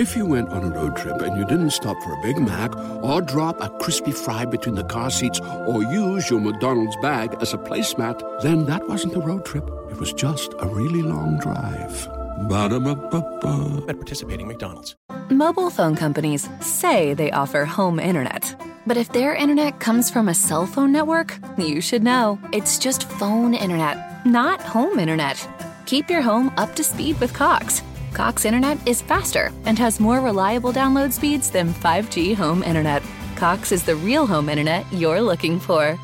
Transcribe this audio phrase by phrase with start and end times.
[0.00, 2.74] If you went on a road trip and you didn't stop for a Big Mac
[3.04, 7.52] or drop a crispy fry between the car seats or use your McDonald's bag as
[7.52, 9.68] a placemat, then that wasn't a road trip.
[9.90, 12.08] It was just a really long drive.
[12.48, 13.84] Ba-da-ba-ba-ba.
[13.90, 14.96] At participating McDonald's.
[15.28, 18.58] Mobile phone companies say they offer home internet.
[18.86, 22.38] But if their internet comes from a cell phone network, you should know.
[22.54, 25.46] It's just phone internet, not home internet.
[25.84, 27.82] Keep your home up to speed with Cox.
[28.12, 33.02] Cox internet is faster and has more reliable download speeds than 5G home internet.
[33.36, 35.98] Cox is the real home internet you're looking for.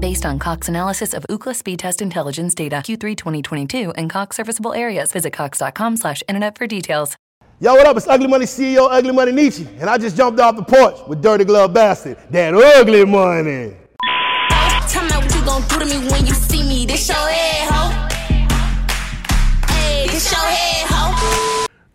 [0.00, 4.72] Based on Cox analysis of Ookla speed test intelligence data Q3 2022 and Cox serviceable
[4.72, 7.16] areas, visit cox.com/internet for details.
[7.60, 7.96] Yo, what up?
[7.96, 11.20] It's Ugly Money CEO, Ugly Money Niche, and I just jumped off the porch with
[11.20, 12.16] Dirty Glove Bastard.
[12.30, 13.74] That ugly money.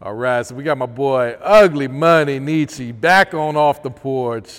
[0.03, 4.53] All right, so we got my boy Ugly Money Niche back on off the porch.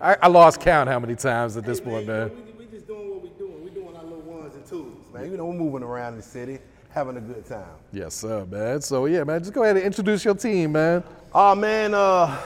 [0.00, 2.32] I, I lost count how many times at this point, man.
[2.58, 3.62] We, just doing what we doing.
[3.62, 5.30] We doing our little ones and twos, man.
[5.30, 6.58] You know, we're moving around the city,
[6.90, 7.68] having a good time.
[7.92, 8.80] Yes, sir, man.
[8.80, 11.04] So yeah, man, just go ahead and introduce your team, man.
[11.32, 12.36] Oh man, uh,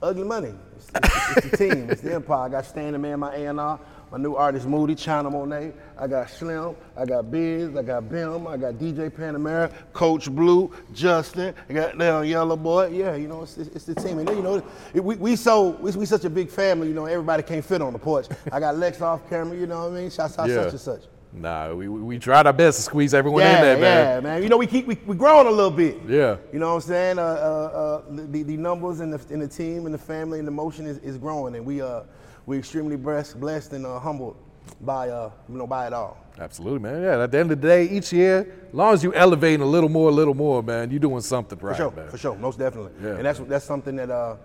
[0.00, 0.54] Ugly Money.
[0.76, 1.90] It's, it's, it's the team.
[1.90, 2.46] It's the Empire.
[2.46, 3.78] I got Standing Man, my A&R.
[4.12, 5.72] My new artist Moody, China Monai.
[5.98, 6.76] I got Slim.
[6.96, 7.74] I got Biz.
[7.76, 8.46] I got Bim.
[8.46, 11.52] I got DJ Panamera, Coach Blue, Justin.
[11.68, 12.96] I got now YelloBoy.
[12.96, 14.18] Yeah, you know, it's, it's, it's the team.
[14.18, 14.62] And then, you know,
[14.94, 16.86] it- we, we so we, we such a big family.
[16.88, 18.26] You know, everybody can't fit on the porch.
[18.52, 19.56] I got Lex off camera.
[19.56, 20.10] You know what I mean?
[20.10, 20.62] Shouts out Yeah.
[20.64, 21.02] such and such.
[21.32, 24.06] Nah, we, we we tried our best to squeeze everyone yeah, in there, man.
[24.14, 24.42] yeah, man.
[24.42, 25.98] You know, we keep we, we growing a little bit.
[26.06, 26.36] Yeah.
[26.52, 27.18] You know what I'm saying?
[27.18, 30.46] Uh, uh, uh, the, the numbers and the, and the team and the family and
[30.48, 32.02] the motion is, is growing, and we uh
[32.46, 34.36] we extremely blessed, blessed and uh, humbled
[34.80, 36.16] by uh you know by it all.
[36.38, 37.02] Absolutely, man.
[37.02, 39.66] Yeah, at the end of the day, each year, as long as you elevating a
[39.66, 42.08] little more, a little more, man, you're doing something right, For sure, man.
[42.10, 42.92] for sure, most definitely.
[43.02, 44.36] Yeah, and that's that's something that uh,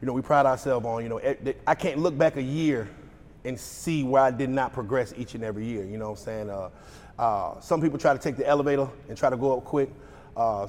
[0.00, 1.02] you know we pride ourselves on.
[1.02, 1.20] You know,
[1.66, 2.88] I can't look back a year
[3.44, 5.84] and see where I did not progress each and every year.
[5.84, 6.50] You know what I'm saying?
[6.50, 6.68] Uh,
[7.18, 9.90] uh, some people try to take the elevator and try to go up quick.
[10.36, 10.68] Uh,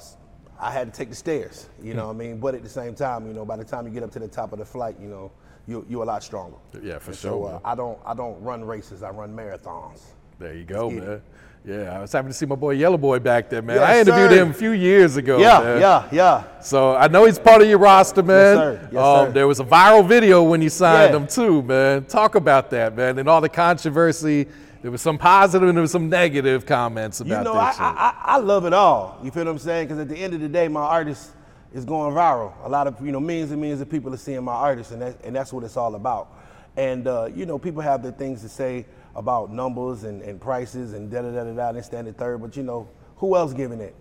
[0.58, 1.68] I had to take the stairs.
[1.82, 2.38] You know what I mean?
[2.38, 4.28] But at the same time, you know, by the time you get up to the
[4.28, 5.30] top of the flight, you know,
[5.66, 6.56] you you're a lot stronger.
[6.82, 7.60] Yeah, for And sure, So uh.
[7.64, 9.02] I don't I don't run races.
[9.02, 10.00] I run marathons.
[10.38, 11.22] There you go, man.
[11.66, 13.76] Yeah, I was happy to see my boy YelloBoy back there, man.
[13.76, 14.42] Yes, I interviewed sir.
[14.42, 15.38] him a few years ago.
[15.38, 15.80] Yeah, man.
[15.80, 16.60] yeah, yeah.
[16.60, 18.56] So I know he's part of your roster, man.
[18.56, 18.88] Yes, sir.
[18.92, 19.32] Yes, um, sir.
[19.32, 21.20] There was a viral video when you signed Yeah.
[21.20, 22.04] him too, man.
[22.04, 24.46] Talk about that, man, and all the controversy.
[24.82, 27.70] There was some positive and there was some negative comments about You know, that I,
[27.72, 27.80] shit.
[27.80, 29.18] I, I I love it all.
[29.22, 29.86] You feel what I'm saying?
[29.88, 31.30] Because at the end of the day, my artist
[31.74, 32.54] is going viral.
[32.64, 35.02] A lot of you know, millions and millions of people are seeing my artist, and
[35.02, 36.32] that, and that's what it's all about.
[36.76, 40.94] And uh, you know, people have their things to say about numbers and, and prices
[40.94, 41.72] and da da da da da.
[41.72, 42.40] This, that, and the third.
[42.40, 43.94] But you know, who else giving it?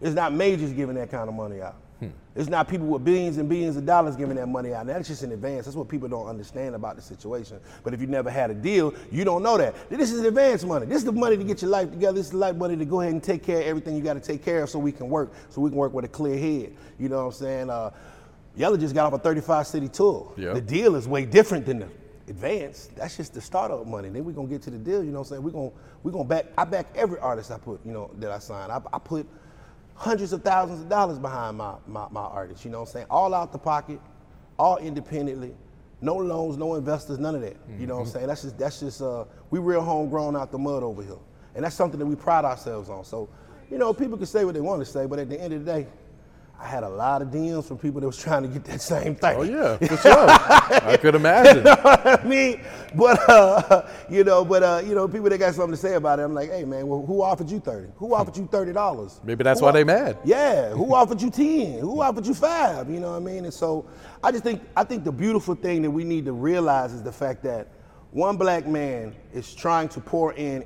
[0.00, 1.76] It's not majors giving that kind of money out.
[2.36, 4.86] It's not people with billions and billions of dollars giving that money out.
[4.86, 5.66] That's just in advance.
[5.66, 7.60] That's what people don't understand about the situation.
[7.84, 9.88] But if you never had a deal, you don't know that.
[9.88, 10.86] This is advance money.
[10.86, 12.16] This is the money to get your life together.
[12.16, 14.14] This is the life money to go ahead and take care of everything you got
[14.14, 16.36] to take care of so we can work, so we can work with a clear
[16.36, 16.74] head.
[16.98, 17.70] You know what I'm saying?
[17.70, 17.90] Uh,
[18.56, 20.32] Yella just got off a 35 city tour.
[20.36, 20.54] Yeah.
[20.54, 21.88] The deal is way different than the
[22.28, 22.88] advance.
[22.96, 24.08] That's just the startup money.
[24.08, 25.42] Then we're gonna get to the deal, you know what I'm saying?
[25.42, 25.70] We're gonna
[26.02, 28.70] we gonna back I back every artist I put, you know, that I sign.
[28.70, 29.26] I, I put
[29.94, 33.06] hundreds of thousands of dollars behind my, my my artists, you know what I'm saying?
[33.10, 34.00] All out the pocket,
[34.58, 35.54] all independently,
[36.00, 37.56] no loans, no investors, none of that.
[37.78, 38.26] You know what I'm saying?
[38.26, 41.18] That's just that's just uh we real homegrown out the mud over here.
[41.54, 43.04] And that's something that we pride ourselves on.
[43.04, 43.28] So,
[43.70, 45.64] you know, people can say what they want to say, but at the end of
[45.64, 45.86] the day,
[46.60, 49.16] I had a lot of DMs from people that was trying to get that same
[49.16, 49.36] thing.
[49.36, 50.26] oh yeah, for sure.
[50.28, 51.58] I could imagine.
[51.58, 52.60] you know I mean,
[52.94, 56.20] but uh, you know, but uh, you know, people that got something to say about
[56.20, 57.88] it, I'm like, hey man, well, who offered you thirty?
[57.96, 59.20] Who offered you thirty dollars?
[59.24, 60.18] Maybe that's why they mad.
[60.24, 61.80] Yeah, who offered you ten?
[61.80, 62.88] Who offered you five?
[62.88, 63.44] You know what I mean?
[63.44, 63.84] And so,
[64.22, 67.12] I just think I think the beautiful thing that we need to realize is the
[67.12, 67.68] fact that
[68.12, 70.64] one black man is trying to pour in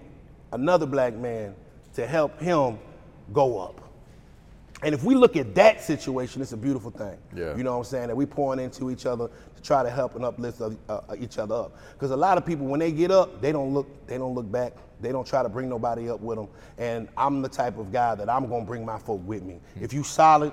[0.53, 1.55] another black man
[1.95, 2.79] to help him
[3.33, 3.88] go up.
[4.83, 7.19] And if we look at that situation, it's a beautiful thing.
[7.35, 7.57] Yeah.
[7.57, 8.09] You know what I'm saying?
[8.09, 11.39] That we pouring into each other to try to help and uplift uh, uh, each
[11.39, 11.77] other up.
[11.93, 14.51] Because a lot of people, when they get up, they don't look, they don't look
[14.51, 14.75] back.
[15.01, 16.49] They don't try to bring nobody up with them.
[16.77, 19.61] And I'm the type of guy that I'm gonna bring my folk with me.
[19.81, 20.53] If you solid,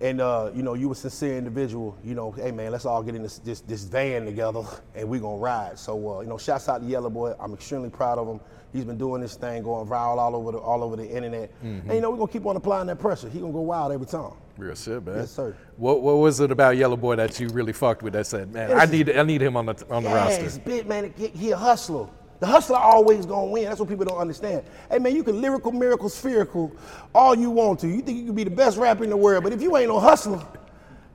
[0.00, 3.14] and uh, you know you a sincere individual, you know, hey man, let's all get
[3.14, 4.62] in this this, this van together
[4.94, 5.78] and we gonna ride.
[5.78, 7.36] So uh, you know, shouts out to YelloBoy.
[7.40, 8.40] I'm extremely proud of him.
[8.72, 11.50] He's been doing this thing, going viral all over the all over the internet.
[11.62, 13.28] And you know, we're gonna keep on applying that pressure.
[13.28, 14.32] He gonna go wild every time.
[14.58, 15.18] Real shit, man.
[15.18, 15.56] Yes, sir.
[15.76, 18.84] What what was it about YelloBoy that you really fucked with that said, man, I
[18.84, 20.44] need I need him on the on the Yeah, roster?
[20.44, 21.14] it's big man.
[21.16, 22.08] He, he a hustler.
[22.40, 23.64] The hustler always gonna win.
[23.64, 24.64] That's what people don't understand.
[24.90, 26.72] Hey man, you can lyrical, miracle, spherical,
[27.14, 27.88] all you want to.
[27.88, 29.88] You think you can be the best rapper in the world, but if you ain't
[29.88, 30.44] no hustler,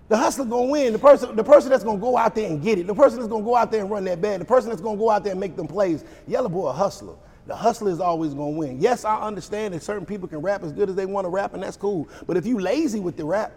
[0.10, 0.92] the hustler gonna win.
[0.92, 3.30] The person, the person that's gonna go out there and get it, the person that's
[3.30, 5.32] gonna go out there and run that bad, the person that's gonna go out there
[5.32, 6.04] and make them plays.
[6.30, 7.16] YelloBoy a hustler.
[7.46, 8.80] The hustler is always gonna win.
[8.80, 11.54] Yes, I understand that certain people can rap as good as they want to rap,
[11.54, 12.08] and that's cool.
[12.28, 13.52] But if you lazy with the rap,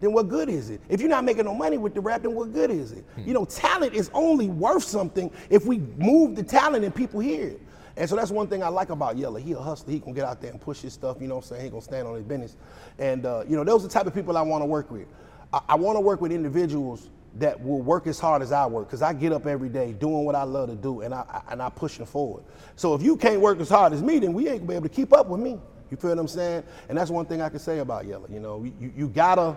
[0.00, 0.80] then what good is it?
[0.88, 3.04] If you're not making no money with the rap, then what good is it?
[3.26, 7.48] You know, talent is only worth something if we move the talent and people hear
[7.48, 7.60] it.
[7.96, 9.40] And so that's one thing I like about Yella.
[9.40, 9.92] He a hustler.
[9.92, 11.16] He gonna get out there and push his stuff.
[11.20, 11.64] You know what I'm saying?
[11.64, 12.56] He gonna stand on his business.
[12.98, 15.08] And uh, you know, those are the type of people I want to work with.
[15.52, 18.86] I, I want to work with individuals that will work as hard as I work
[18.86, 21.52] because I get up every day doing what I love to do and I, I
[21.52, 22.44] and I pushing forward.
[22.76, 24.88] So if you can't work as hard as me, then we ain't gonna be able
[24.88, 25.58] to keep up with me.
[25.90, 26.62] You feel what I'm saying?
[26.88, 28.28] And that's one thing I can say about Yella.
[28.28, 29.56] You know, you, you gotta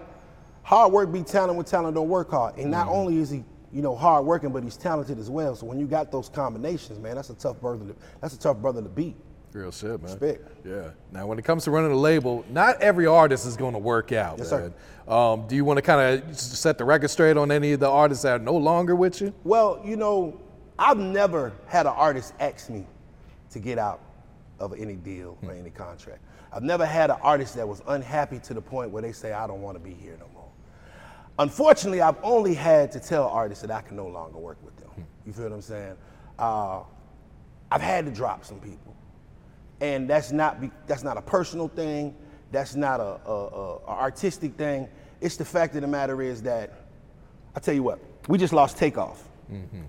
[0.63, 2.57] hard work beat talent when talent don't work hard.
[2.57, 3.43] And not only is he,
[3.73, 5.55] you know, hard working, but he's talented as well.
[5.55, 7.85] So when you got those combinations, man, that's a tough brother.
[7.85, 9.15] To, that's a tough brother to beat.
[9.53, 10.03] Real shit, man.
[10.03, 10.65] Respect.
[10.65, 10.91] Yeah.
[11.11, 14.13] Now, when it comes to running a label, not every artist is going to work
[14.13, 14.73] out, Yes, man.
[15.07, 15.13] sir.
[15.13, 17.89] Um, do you want to kind of set the record straight on any of the
[17.89, 19.33] artists that are no longer with you?
[19.43, 20.39] Well, you know,
[20.79, 22.85] I've never had an artist ask me
[23.51, 23.99] to get out
[24.59, 26.19] of any deal or any contract.
[26.53, 29.47] I've never had an artist that was unhappy to the point where they say, I
[29.47, 30.30] don't want to be here no more.
[31.41, 34.89] Unfortunately, I've only had to tell artists that I can no longer work with them.
[34.89, 35.01] Hmm.
[35.25, 35.95] You feel what I'm saying?
[36.37, 36.81] Uh,
[37.71, 38.95] I've had to drop some people.
[39.79, 42.15] And that's not, be, that's not a personal thing.
[42.51, 44.87] That's not a, a, a, a artistic thing.
[45.19, 46.85] It's the fact of the matter is that,
[47.55, 49.27] I tell you what, we just lost Takeoff.
[49.51, 49.81] Mm-hmm.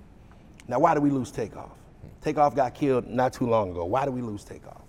[0.69, 1.77] Now, why did we lose Takeoff?
[2.01, 2.09] Hmm.
[2.23, 3.85] Takeoff got killed not too long ago.
[3.85, 4.81] Why did we lose Takeoff?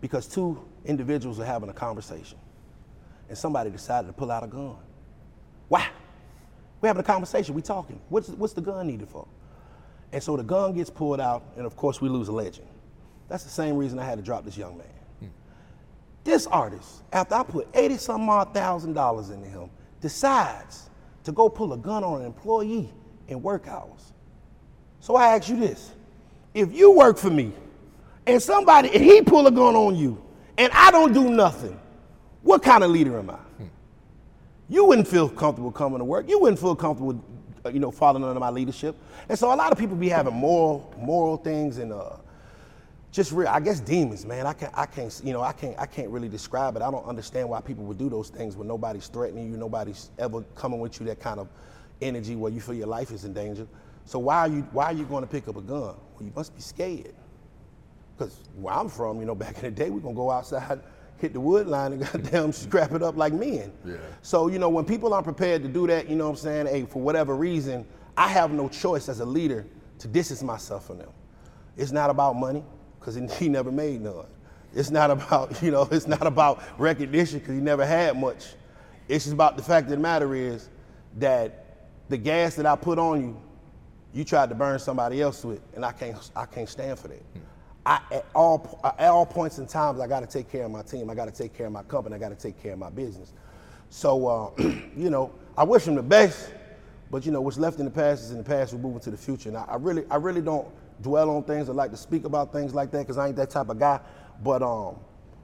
[0.00, 2.38] Because two individuals were having a conversation
[3.28, 4.76] and somebody decided to pull out a gun.
[5.72, 5.88] Why?
[6.82, 7.98] We're having a conversation, we talking.
[8.10, 9.26] What's, what's the gun needed for?
[10.12, 12.68] And so the gun gets pulled out, and of course, we lose a legend.
[13.30, 14.86] That's the same reason I had to drop this young man.
[15.20, 15.26] Hmm.
[16.24, 19.70] This artist, after I put 80 some odd thousand dollars into him,
[20.02, 20.90] decides
[21.24, 22.92] to go pull a gun on an employee
[23.28, 24.12] in work hours.
[25.00, 25.92] So I ask you this
[26.52, 27.50] if you work for me
[28.26, 30.22] and somebody, and he pull a gun on you,
[30.58, 31.80] and I don't do nothing,
[32.42, 33.36] what kind of leader am I?
[33.36, 33.64] Hmm.
[34.72, 36.30] You wouldn't feel comfortable coming to work.
[36.30, 37.22] You wouldn't feel comfortable,
[37.62, 38.96] uh, you know, following under my leadership.
[39.28, 42.16] And so a lot of people be having moral, moral things and uh,
[43.10, 44.46] just real, I guess demons, man.
[44.46, 46.80] I can't, I can't, you know, I can't, I can't really describe it.
[46.80, 50.40] I don't understand why people would do those things when nobody's threatening you, nobody's ever
[50.54, 51.50] coming with you that kind of
[52.00, 53.66] energy where you feel your life is in danger.
[54.06, 55.96] So why are you, why are you going to pick up a gun?
[56.14, 57.12] Well, you must be scared.
[58.16, 60.80] Because where I'm from, you know, back in the day, we're gonna go outside,
[61.22, 63.72] hit the wood line, and goddamn scrap it up like men.
[63.86, 63.94] Yeah.
[64.20, 66.66] So, you know, when people aren't prepared to do that, you know what I'm saying?
[66.66, 67.86] Hey, for whatever reason,
[68.16, 69.64] I have no choice as a leader
[70.00, 71.10] to distance myself from them.
[71.76, 72.64] It's not about money,
[72.98, 74.26] because he never made none.
[74.74, 78.54] It's not about, you know, it's not about recognition, because he never had much.
[79.08, 80.68] It's just about the fact of the matter is
[81.18, 83.42] that the gas that I put on you,
[84.12, 87.22] you tried to burn somebody else with, and I can't, I can't stand for that.
[87.32, 87.38] Hmm.
[87.84, 90.82] I, at all, at all points in times, I got to take care of my
[90.82, 91.10] team.
[91.10, 92.14] I got to take care of my company.
[92.14, 93.32] I got to take care of my business.
[93.90, 94.50] So, uh,
[94.96, 96.52] you know, I wish him the best,
[97.10, 98.72] but you know, what's left in the past is in the past.
[98.72, 99.48] We're moving to the future.
[99.48, 100.68] And I, I really, I really don't
[101.02, 101.68] dwell on things.
[101.68, 104.00] I like to speak about things like that because I ain't that type of guy.
[104.44, 104.96] But um,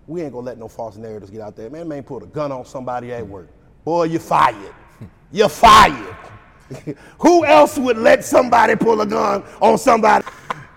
[0.07, 1.69] we ain't gonna let no false narratives get out there.
[1.71, 3.49] Man, man, put a gun on somebody at work.
[3.85, 4.75] Boy, you're fired.
[5.31, 6.17] You're fired.
[7.21, 10.25] Who else would let somebody pull a gun on somebody?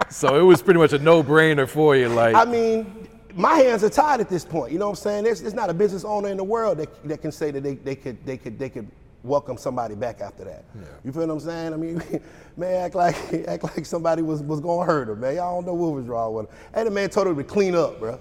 [0.09, 2.35] So it was pretty much a no-brainer for you, like.
[2.35, 4.71] I mean, my hands are tied at this point.
[4.71, 5.23] You know what I'm saying?
[5.23, 7.75] There's, there's not a business owner in the world that, that can say that they,
[7.75, 8.87] they could they could they could
[9.23, 10.65] welcome somebody back after that.
[11.03, 11.73] You feel what I'm saying?
[11.73, 12.01] I mean,
[12.57, 13.15] man, act like
[13.47, 15.35] act like somebody was, was gonna hurt him, man.
[15.35, 16.55] Y'all don't know what was wrong with him.
[16.73, 18.19] And the man told him to clean up, bro.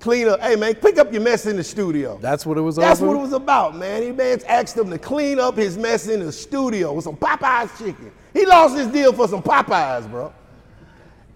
[0.00, 0.40] Clean up.
[0.40, 2.18] Hey man, pick up your mess in the studio.
[2.20, 3.08] That's what it was That's over?
[3.08, 4.02] what it was about, man.
[4.02, 7.76] He man asked him to clean up his mess in the studio with some Popeyes
[7.78, 8.12] chicken.
[8.32, 10.32] He lost his deal for some Popeyes, bro.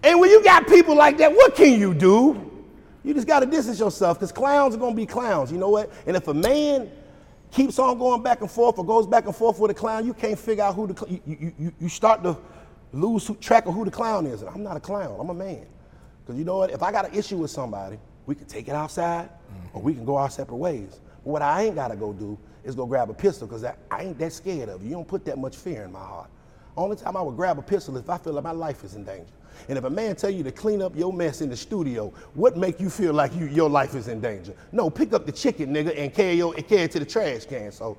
[0.03, 2.51] And when you got people like that, what can you do?
[3.03, 5.51] You just got to distance yourself because clowns are going to be clowns.
[5.51, 5.91] You know what?
[6.05, 6.91] And if a man
[7.51, 10.13] keeps on going back and forth or goes back and forth with a clown, you
[10.13, 12.37] can't figure out who the cl- you, you, you, start to
[12.91, 14.41] lose track of who the clown is.
[14.41, 15.17] And I'm not a clown.
[15.19, 15.65] I'm a man.
[16.25, 16.71] Because you know what?
[16.71, 19.29] If I got an issue with somebody, we can take it outside
[19.73, 20.99] or we can go our separate ways.
[21.23, 23.75] But what I ain't got to go do is go grab a pistol because I,
[23.91, 24.89] I ain't that scared of you.
[24.89, 26.29] You don't put that much fear in my heart.
[26.75, 28.95] Only time I would grab a pistol is if I feel like my life is
[28.95, 29.31] in danger.
[29.69, 32.57] And if a man tell you to clean up your mess in the studio, what
[32.57, 34.53] make you feel like you, your life is in danger?
[34.71, 37.45] No, pick up the chicken, nigga, and carry, your, and carry it to the trash
[37.45, 37.71] can.
[37.71, 37.97] So,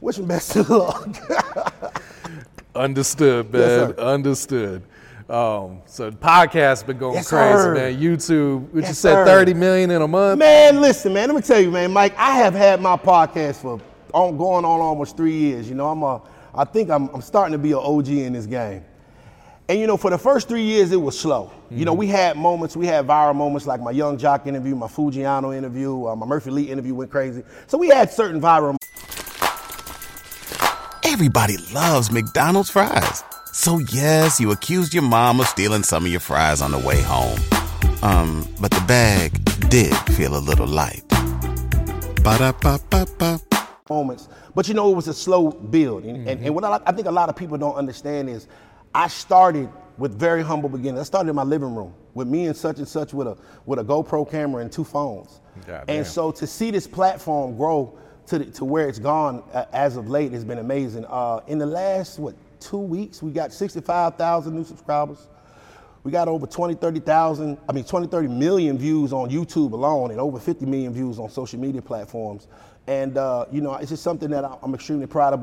[0.00, 2.02] wish him best of luck.
[2.74, 3.60] Understood, man.
[3.90, 3.98] Yes.
[3.98, 4.82] Understood.
[5.28, 7.74] Um, so the podcast's been going Yes, crazy, sir.
[7.74, 7.98] man.
[7.98, 9.24] YouTube, we Yes, just said sir.
[9.24, 10.38] 30 million in a month.
[10.38, 11.28] Man, listen, man.
[11.28, 12.14] Let me tell you, man, Mike.
[12.16, 13.80] I have had my podcast for
[14.14, 15.68] on, going on almost three years.
[15.68, 16.22] You know, I'm a.
[16.54, 18.84] I think I'm, I'm starting to be an OG in this game.
[19.68, 21.50] And you know, for the first three years, it was slow.
[21.70, 24.86] You know, we had moments, we had viral moments like my Young Joc interview, my
[24.86, 27.42] Fujiano interview, uh, my Murphy Lee interview went crazy.
[27.66, 28.76] So we had certain viral.
[31.04, 33.24] Everybody loves McDonald's fries.
[33.52, 37.02] So yes, you accused your mom of stealing some of your fries on the way
[37.02, 37.40] home.
[38.02, 39.32] Um, but the bag
[39.68, 41.02] did feel a little light.
[42.22, 43.40] Ba-da-ba-ba-ba.
[43.88, 44.28] moments.
[44.54, 46.04] But you know, it was a slow build.
[46.04, 48.46] And, and, and what I, I think a lot of people don't understand is
[48.96, 51.00] I started with very humble beginnings.
[51.00, 53.36] I started in my living room with me and such and such with a
[53.66, 55.42] with a GoPro camera and two phones.
[55.66, 55.98] God damn.
[55.98, 57.98] and so to see this platform grow
[58.28, 61.04] to, the, to where it's gone uh, as of late has been amazing.
[61.10, 65.28] Uh, in the last, what, two weeks, we got 65,000 new subscribers.
[66.02, 70.18] We got over 20, 30,000, I mean 20, 30 million views on YouTube alone and
[70.18, 72.48] over 50 million views on social media platforms.
[72.86, 75.42] And, uh, you know, it's just something that I'm extremely proud of.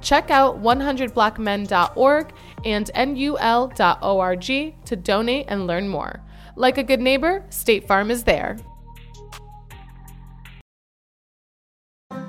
[0.00, 2.32] Check out 100blackmen.org
[2.64, 4.44] and nul.org
[4.84, 6.20] to donate and learn more.
[6.56, 8.58] Like a good neighbor, State Farm is there.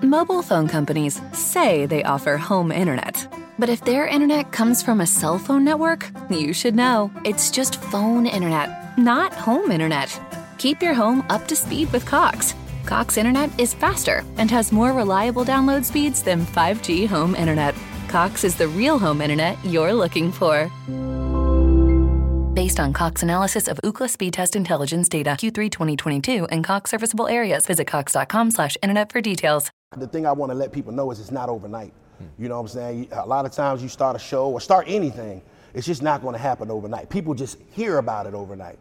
[0.02, 3.28] Mobile phone companies say they offer home internet.
[3.60, 7.12] But if their internet comes from a cell phone network, you should know.
[7.24, 10.20] It's just phone internet, not home internet.
[10.58, 12.56] Keep your home up to speed with Cox.
[12.86, 17.76] Cox internet is faster and has more reliable download speeds than 5G home internet.
[18.08, 20.70] Cox is the real home internet you're looking for.
[22.54, 27.28] Based on Cox analysis of Ookla speed test intelligence data Q3 2022 and Cox serviceable
[27.28, 29.72] areas, visit cox.com/internet for details.
[29.98, 31.94] The thing I want to let people know is it's not overnight.
[32.38, 33.08] You know what I'm saying?
[33.12, 35.42] A lot of times you start a show or start anything,
[35.74, 37.10] it's just not going to happen overnight.
[37.10, 38.78] People just hear about it overnight.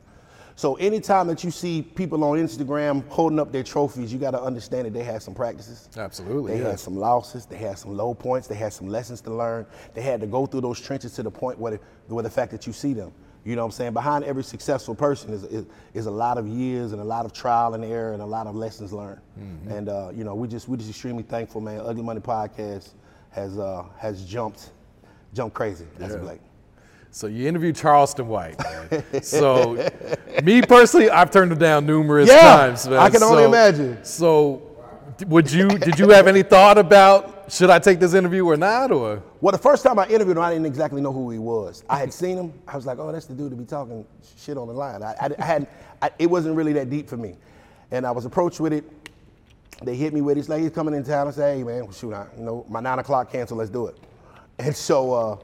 [0.61, 4.43] So anytime that you see people on Instagram holding up their trophies, you got to
[4.43, 5.89] understand that they had some practices.
[5.97, 6.69] Absolutely, They yeah.
[6.73, 7.47] had some losses.
[7.47, 8.47] They had some low points.
[8.47, 9.65] They had some lessons to learn.
[9.95, 12.51] They had to go through those trenches to the point where, the, where the fact
[12.53, 13.11] that you see them.
[13.43, 13.93] You know what I'm saying?
[13.95, 15.65] Behind every successful person is, is,
[15.95, 18.47] is a lot of years and a lot of trial and error and a lot
[18.47, 19.23] of lessons learned.
[19.41, 19.73] Mm-hmm.
[19.73, 21.81] And uh, you know, we just we just extremely thankful, man.
[21.81, 22.91] Ugly Money Podcast
[23.31, 24.73] has uh, has jumped
[25.33, 26.21] jumped crazy That's Yeah.
[26.21, 26.41] late.
[27.11, 28.57] So you interviewed Charleston White.
[28.91, 29.23] Man.
[29.23, 29.91] so
[30.43, 32.89] me personally, I've turned him down numerous Yeah, times.
[32.89, 32.99] Man.
[32.99, 34.03] I can only imagine.
[34.05, 34.63] So
[35.27, 35.69] would you?
[35.69, 38.93] Did you have any thought about should I take this interview or not?
[38.93, 41.83] Or Well, the first time I interviewed him, I didn't exactly know who he was.
[41.89, 42.53] I had seen him.
[42.67, 44.07] I was like, oh, that's the dude to be talking
[44.39, 45.03] shit on the line.
[45.03, 45.67] I, I, I had,
[46.01, 47.37] I, it wasn't really that deep for me.
[47.91, 48.85] And I was approached with it.
[49.83, 50.41] They hit me with it.
[50.41, 52.81] It's like he's coming in town and say, hey, man, shoot, I, you know, my
[52.81, 53.97] nine o'clock cancel, let's do it.
[54.59, 55.37] And so uh,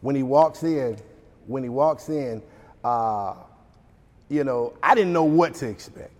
[0.00, 0.98] when he walks in,
[1.46, 2.42] when he walks in,
[2.84, 3.34] uh,
[4.28, 6.12] you know, I didn't know what to expect.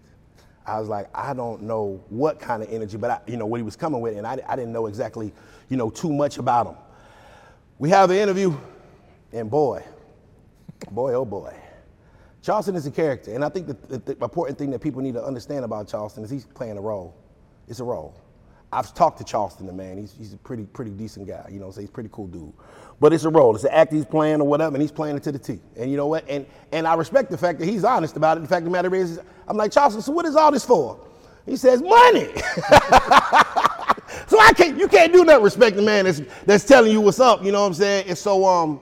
[0.67, 3.59] I was like, I don't know what kind of energy, but I, you know, what
[3.59, 5.33] he was coming with, and I, I didn't know exactly,
[5.69, 6.77] you know, too much about him.
[7.79, 8.55] We have the interview,
[9.33, 9.83] and boy,
[10.91, 11.55] boy, oh boy,
[12.43, 15.25] Charleston is a character, and I think the, the important thing that people need to
[15.25, 17.15] understand about Charleston is he's playing a role.
[17.67, 18.15] It's a role.
[18.73, 19.97] I've talked to Charleston, the man.
[19.99, 21.49] He's, he's a pretty pretty decent guy.
[21.51, 22.53] You know, so he's a pretty cool dude.
[23.01, 23.55] But it's a role.
[23.55, 25.61] It's an act he's playing or whatever, and he's playing it to the T.
[25.77, 26.29] And you know what?
[26.29, 28.41] And and I respect the fact that he's honest about it.
[28.41, 30.03] The fact of the matter is, I'm like Charleston.
[30.03, 31.01] So what is all this for?
[31.47, 32.27] He says money.
[34.27, 34.79] so I can't.
[34.79, 35.45] You can't do nothing.
[35.45, 37.43] Respect the man that's that's telling you what's up.
[37.43, 38.09] You know what I'm saying?
[38.09, 38.81] And so um,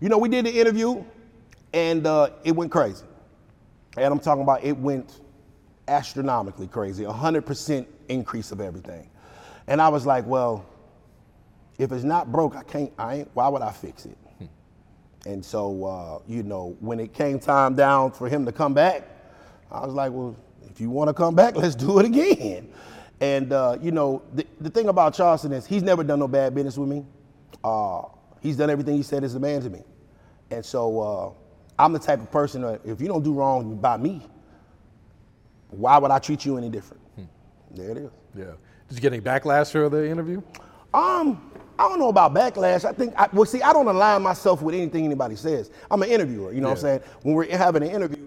[0.00, 1.02] you know, we did the interview,
[1.72, 3.04] and uh, it went crazy.
[3.96, 5.20] And I'm talking about it went
[5.88, 9.10] astronomically crazy, a hundred percent increase of everything.
[9.66, 10.64] And I was like, well,
[11.78, 12.92] if it's not broke, I can't.
[12.98, 13.30] I ain't.
[13.34, 14.16] Why would I fix it?
[15.26, 19.06] And so, uh, you know, when it came time down for him to come back,
[19.70, 20.36] I was like, well,
[20.70, 22.72] if you want to come back, let's do it again.
[23.20, 26.54] And uh, you know, the, the thing about Charleston is he's never done no bad
[26.54, 27.04] business with me.
[27.64, 28.02] Uh,
[28.40, 29.82] he's done everything he said is a man to me.
[30.50, 33.96] And so uh, I'm the type of person that if you don't do wrong by
[33.96, 34.26] me,
[35.70, 37.02] why would I treat you any different?
[37.70, 38.10] There it is.
[38.34, 38.44] yeah,
[38.88, 40.40] did you get any backlash for the interview?
[40.94, 42.84] Um, I don't know about backlash.
[42.84, 45.70] I think, I, well, see, I don't align myself with anything anybody says.
[45.90, 47.00] I'm an interviewer, you know what I'm saying?
[47.22, 48.26] When we're having an interview,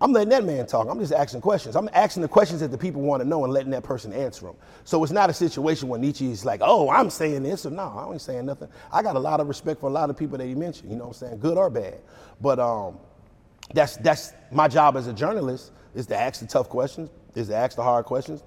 [0.00, 0.88] I'm letting that man talk.
[0.90, 1.76] I'm just asking questions.
[1.76, 4.46] I'm asking the questions that the people want to know and letting that person answer
[4.46, 4.56] them.
[4.84, 7.82] So it's not a situation where Niche is like, oh, I'm saying this or no,
[7.82, 8.68] I ain't saying nothing.
[8.92, 10.96] I got a lot of respect for a lot of people that he mentioned, you
[10.96, 11.98] know what I'm saying, good or bad.
[12.40, 12.98] But um,
[13.72, 17.56] that's that's my job as a journalist is to ask the tough questions, is to
[17.56, 18.42] ask the hard questions,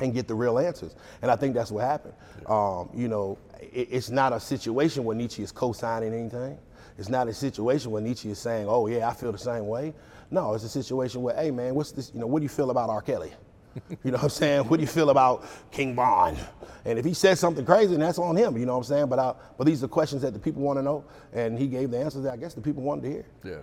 [0.00, 0.94] and get the real answers.
[1.22, 2.14] And I think that's what happened.
[2.46, 6.58] Um, you know, it, it's not a situation where Niche is co-signing anything.
[6.98, 9.94] It's not a situation where Niche is saying, "Oh yeah, I feel the same way."
[10.30, 12.10] No, it's a situation where, "Hey man, what's this?
[12.12, 13.00] You know, what do you feel about R.
[13.00, 13.32] Kelly?"
[14.04, 14.62] you know what I'm saying?
[14.64, 16.36] What do you feel about King Von?
[16.84, 18.56] And if he says something crazy, then that's on him.
[18.56, 19.06] You know what I'm saying?
[19.06, 21.90] But I, but these are questions that the people want to know, and he gave
[21.90, 23.26] the answers that I guess the people wanted to hear.
[23.44, 23.58] Yeah,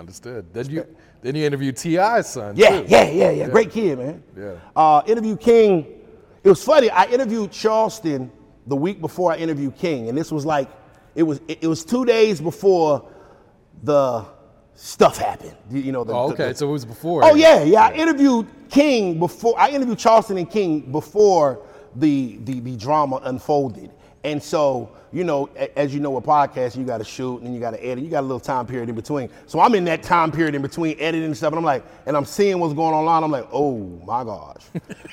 [0.00, 0.52] understood.
[0.52, 0.86] Then you
[1.22, 2.56] then you interviewed T.I.'s son.
[2.56, 2.86] Yeah, too.
[2.88, 3.48] yeah, yeah, yeah.
[3.48, 4.22] Great kid, man.
[4.36, 4.54] Yeah.
[4.74, 5.86] Uh, interview King.
[6.42, 6.90] It was funny.
[6.90, 8.32] I interviewed Charleston
[8.66, 10.68] the week before I interviewed King, and this was like,
[11.14, 13.08] it was it, it was two days before
[13.82, 14.24] the
[14.74, 15.56] stuff happened.
[15.70, 16.02] You know.
[16.04, 16.48] The, Oh, okay.
[16.48, 17.22] the- so it was before.
[17.24, 17.82] Oh yeah, yeah.
[17.84, 19.58] I interviewed King before.
[19.60, 21.60] I interviewed Charleston and King before
[21.94, 23.90] the the, the drama unfolded.
[24.22, 27.60] And so, you know, as you know, with podcasts, you got to shoot and you
[27.60, 28.04] got to edit.
[28.04, 29.30] You got a little time period in between.
[29.46, 32.16] So I'm in that time period in between editing and stuff, and I'm like, and
[32.16, 33.24] I'm seeing what's going on online.
[33.24, 34.62] I'm like, oh my gosh.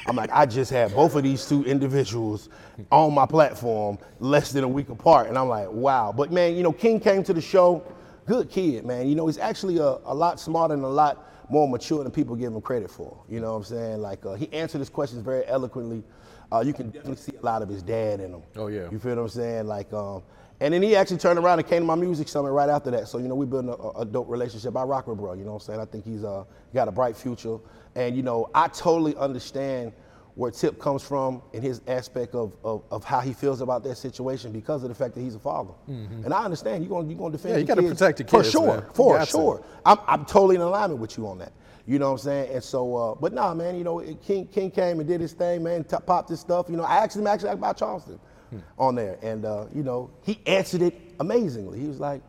[0.07, 2.49] I'm like, I just had both of these two individuals
[2.91, 6.13] on my platform less than a week apart, and I'm like, wow.
[6.15, 7.83] But man, you know, King came to the show
[8.27, 9.07] good kid, man.
[9.07, 12.35] You know, he's actually a, a lot smarter and a lot more mature than people
[12.35, 13.17] give him credit for.
[13.29, 14.01] You know what I'm saying?
[14.01, 16.03] Like, uh, he answered his questions very eloquently.
[16.51, 18.41] Uh, you can definitely see a lot of his dad in him.
[18.55, 18.89] Oh, yeah.
[18.89, 19.67] You feel what I'm saying?
[19.67, 20.23] Like, um,
[20.59, 23.07] and then he actually turned around and came to my music summit right after that.
[23.07, 24.75] So, you know, we built a, a dope relationship.
[24.75, 25.79] I rock with bro, you know what I'm saying?
[25.79, 27.57] I think he's uh, got a bright future.
[27.95, 29.91] And, you know, I totally understand
[30.35, 33.97] where Tip comes from in his aspect of, of, of how he feels about that
[33.97, 35.73] situation because of the fact that he's a father.
[35.87, 37.57] And I understand you're gonna you're gonna defend Mm-hmm.
[37.57, 38.85] Yeah, you gotta kids protect your For sure, man.
[38.93, 39.63] For got sure.
[39.83, 41.53] I'm, I'm totally in alignment with you on that.
[41.87, 42.53] You know what I'm saying?
[42.53, 45.63] And so, uh, but nah, man, you know, King King came and did his thing,
[45.63, 46.67] man, t- popped his stuff.
[46.69, 48.19] You know, I asked him actually about Charleston
[48.51, 48.59] Hmm.
[48.79, 51.79] on there, and uh, you know, he answered it amazingly.
[51.79, 52.21] He was like,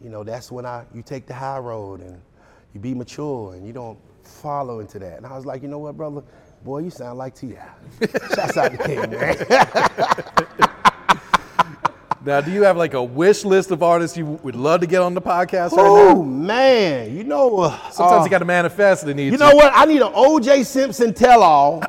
[0.00, 2.20] you know, that's when I you take the high road and
[2.74, 5.16] you be mature and you don't follow into that.
[5.16, 6.22] And I was like, you know what, brother?
[6.64, 7.56] Boy, you sound like Ti.
[8.34, 10.68] Shouts out to King, man.
[12.26, 15.00] Now, do you have like a wish list of artists you would love to get
[15.00, 17.60] on the podcast right oh man, you know.
[17.60, 19.30] Uh, Sometimes uh, you got to manifest the need.
[19.30, 19.72] You know what?
[19.72, 20.64] I need an O.J.
[20.64, 21.84] Simpson tell-all.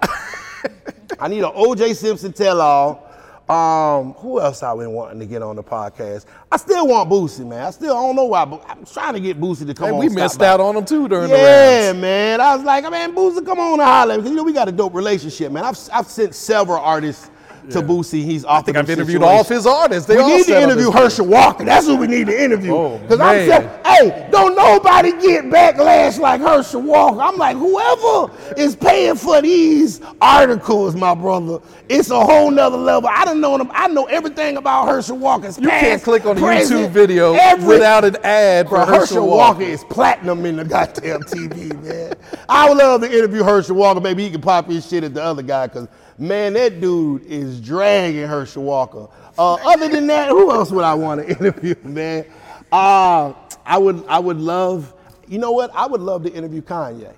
[1.19, 1.95] I need an O.J.
[1.95, 3.03] Simpson tell-all.
[3.49, 6.25] Um, who else I been wanting to get on the podcast?
[6.51, 7.63] I still want Boosie, man.
[7.63, 9.93] I still I don't know why, but I'm trying to get Boosie to come Hey,
[9.93, 9.99] on.
[9.99, 10.47] we missed by.
[10.49, 12.41] out on him too during the Yeah, man.
[12.41, 14.17] I was like, man, Boosie, come on and holler.
[14.17, 15.63] Because, you know, we got a dope relationship, man.
[15.63, 17.31] I've, I've sent several artists
[17.71, 18.23] to Boosie.
[18.23, 20.07] He's I think I've interviewed all of his artists.
[20.07, 21.65] They we all need to interview Herschel Walker.
[21.65, 22.73] That's who we need to interview.
[22.73, 27.19] Oh, Because I'm saying, hey, don't nobody get backlash like Herschel Walker.
[27.21, 33.09] I'm like, whoever is paying for these articles, my brother, it's a whole nother level.
[33.11, 33.69] I don't know them.
[33.73, 37.33] I know everything about Herschel Walker's You past, can't click on a present, YouTube video
[37.33, 39.59] every- without an ad for Herschel, Herschel Walker.
[39.59, 42.13] Walker is platinum in the goddamn TV, man.
[42.49, 43.99] I would love to interview Herschel Walker.
[44.01, 47.61] Maybe he can pop his shit at the other guy, because, man, that dude is
[47.61, 49.07] dragging Herschel Walker.
[49.37, 52.25] Uh, other than that, who else would I want to interview, man?
[52.71, 53.33] Uh,
[53.65, 54.93] I would, I would love,
[55.27, 55.71] you know what?
[55.73, 57.13] I would love to interview Kanye.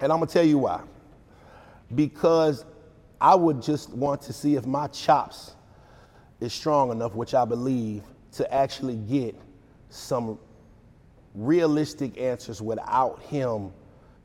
[0.00, 0.80] And I'm to tell you why.
[1.94, 2.64] Because
[3.20, 5.54] I would just want to see if my chops
[6.40, 9.36] is strong enough, which I believe, to actually get
[9.90, 10.38] some
[11.34, 13.72] realistic answers without him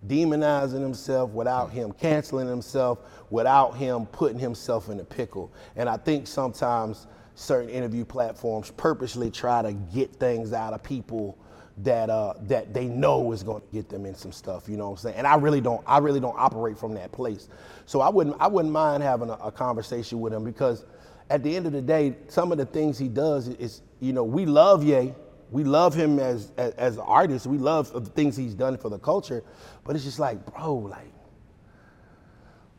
[0.05, 5.51] demonizing himself, without him canceling himself, without him putting himself in a pickle.
[5.75, 11.37] And I think sometimes certain interview platforms purposely try to get things out of people
[11.79, 14.67] that uh, that they know is going to get them in some stuff.
[14.67, 15.15] You know what I'm saying?
[15.17, 15.83] And I really don't.
[15.85, 17.49] I really don't operate from that place.
[17.85, 18.35] So I wouldn't.
[18.39, 20.85] I wouldn't mind having a, a conversation with him because
[21.29, 24.23] at the end of the day, some of the things he does is, you know,
[24.23, 25.13] we love Ye.
[25.51, 27.47] We love him as, as as an artist.
[27.47, 29.43] We love the things he's done for the culture.
[29.83, 31.11] But it's just like, bro, like,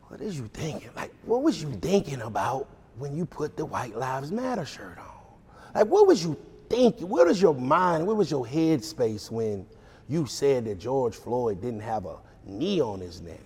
[0.07, 0.89] what is you thinking?
[0.95, 5.05] Like, what was you thinking about when you put the White Lives Matter shirt on?
[5.73, 6.37] Like, what was you
[6.69, 7.07] thinking?
[7.07, 8.05] Where was your mind?
[8.05, 9.65] Where was your head space when
[10.07, 13.39] you said that George Floyd didn't have a knee on his neck?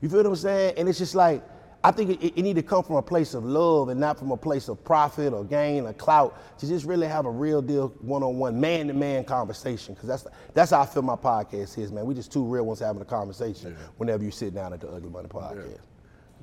[0.00, 0.74] You feel what I'm saying?
[0.76, 1.42] And it's just like,
[1.84, 4.32] I think it, it need to come from a place of love and not from
[4.32, 7.88] a place of profit or gain or clout to just really have a real deal
[8.00, 9.94] one-on-one, man-to-man conversation.
[9.94, 12.06] Because that's that's how I feel my podcast is, man.
[12.06, 15.10] We just two real ones having a conversation whenever you sit down at the Ugly
[15.10, 15.78] Money podcast.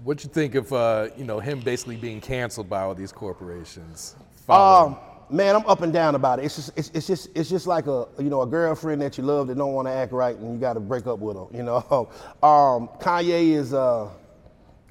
[0.03, 4.15] What you think of uh, you know him basically being canceled by all these corporations?
[4.45, 4.93] following?
[4.93, 6.45] Um, man, I'm up and down about it.
[6.45, 9.23] It's just, it's, it's just, it's just like a, you know, a girlfriend that you
[9.23, 11.45] love that don't want to act right, and you got to break up with her.
[11.55, 11.77] You know,
[12.43, 14.09] um, Kanye is, uh,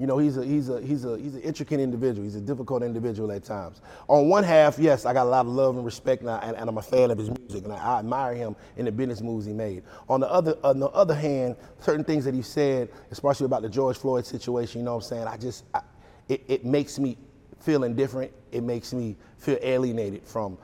[0.03, 2.25] you know, he's a, he's a, he's a, he's an intricate individual.
[2.25, 3.83] He's a difficult individual at times.
[4.09, 6.57] On one half, yes, I got a lot of love and respect, and, I, and,
[6.57, 9.21] and I'm a fan of his music, and I, I admire him in the business
[9.21, 9.85] moves he made.
[10.09, 13.69] On the other, on the other hand, certain things that he said, especially about the
[13.69, 15.29] George Floyd situation, you know what I'm saying?
[15.29, 15.83] I just, I,
[16.29, 17.17] it, it makes me
[17.61, 18.33] feel indifferent.
[18.51, 20.59] It makes me feel alienated from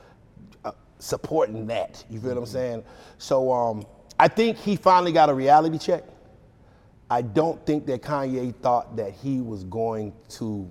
[0.65, 2.05] uh, supporting that.
[2.11, 2.83] You feel what I'm saying?
[3.19, 3.87] So um,
[4.19, 6.03] I think he finally got a reality check.
[7.11, 10.71] I don't think that Kanye thought that he was going to,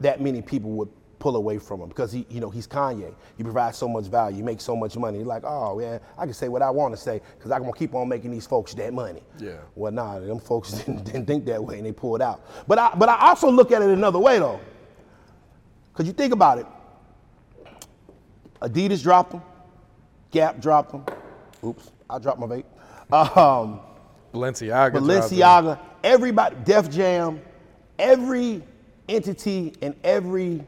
[0.00, 0.88] that many people would
[1.20, 3.14] pull away from him because he, you know, he's Kanye.
[3.36, 4.36] He provides so much value.
[4.36, 5.18] He makes so much money.
[5.18, 7.74] He's like, oh yeah, I can say what I want to say because I'm gonna
[7.74, 9.22] keep on making these folks that money.
[9.38, 9.58] Yeah.
[9.76, 12.44] Well, nah, them folks didn't, didn't think that way and they pulled out.
[12.66, 14.60] But I, but I also look at it another way though,
[15.92, 16.66] because you think about it.
[18.60, 19.42] Adidas dropped them,
[20.30, 21.04] Gap dropped them.
[21.64, 22.64] Oops, I dropped my vape.
[23.10, 23.80] Um,
[24.32, 24.92] Balenciaga.
[24.92, 27.40] Balenciaga, everybody, Def Jam,
[27.98, 28.62] every
[29.08, 30.64] entity and every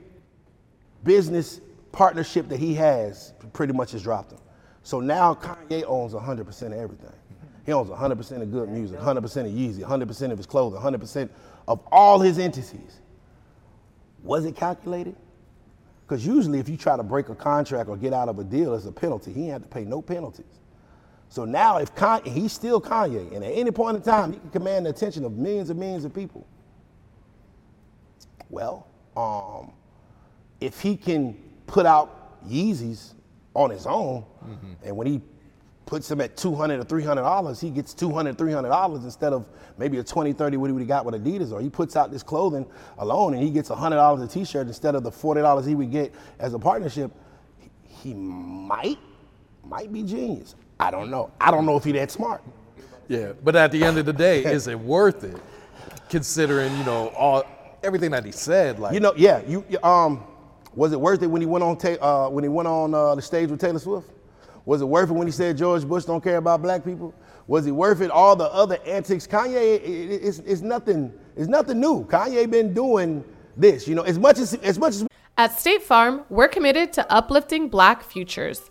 [1.05, 1.61] business
[1.93, 4.39] partnership that he has pretty much has dropped him.
[4.83, 7.13] So now Kanye owns 100% of everything.
[7.65, 11.29] He owns 100% of good music, 100% of Yeezy, 100% of his clothing, 100%
[11.69, 13.01] of all his entities.
[14.25, 15.15] Was it calculated?
[16.05, 18.75] Because usually if you try to break a contract or get out of a deal,
[18.75, 19.33] it's a penalty.
[19.33, 20.59] He had to pay no penalties.
[21.33, 24.51] So now if Kanye, he's still Kanye, and at any point in time, he can
[24.51, 26.47] command the attention of millions and millions of people.
[28.51, 29.73] Well, um,
[30.61, 31.35] if he can
[31.67, 33.15] put out Yeezys
[33.55, 34.27] on his own,
[34.85, 35.23] and when he
[35.87, 39.97] puts them at 200 or 300 dollars, he gets 200, 300 dollars instead of maybe
[39.97, 42.23] a 20, 30 what he would have got with Adidas, or he puts out this
[42.23, 42.67] clothing
[42.99, 45.91] alone and he gets 100 dollars a t-shirt instead of the 40 dollars he would
[45.91, 47.11] get as a partnership,
[47.59, 47.71] he-
[48.11, 48.99] he might,
[49.65, 50.57] might be genius.
[50.83, 51.31] I don't know.
[51.41, 52.43] I don't know if he that smart.
[53.07, 55.41] Yeah, but at the end of the day, is it worth it?
[56.09, 57.45] Considering you know all
[57.85, 59.43] everything that he said, like You know, yeah.
[59.47, 60.25] You you, um,
[60.75, 63.15] was it worth it when he went on ta- uh, when he went on uh,
[63.15, 64.11] the stage with Taylor Swift?
[64.65, 67.15] Was it worth it when he said George Bush don't care about black people?
[67.47, 69.27] Was it worth it all the other antics?
[69.27, 71.13] Kanye, it, it, it's, it's nothing.
[71.37, 72.05] It's nothing new.
[72.07, 73.25] Kanye been doing
[73.57, 73.87] this.
[73.87, 77.69] You know, as much as as much as At State Farm, we're committed to uplifting
[77.69, 78.71] Black futures.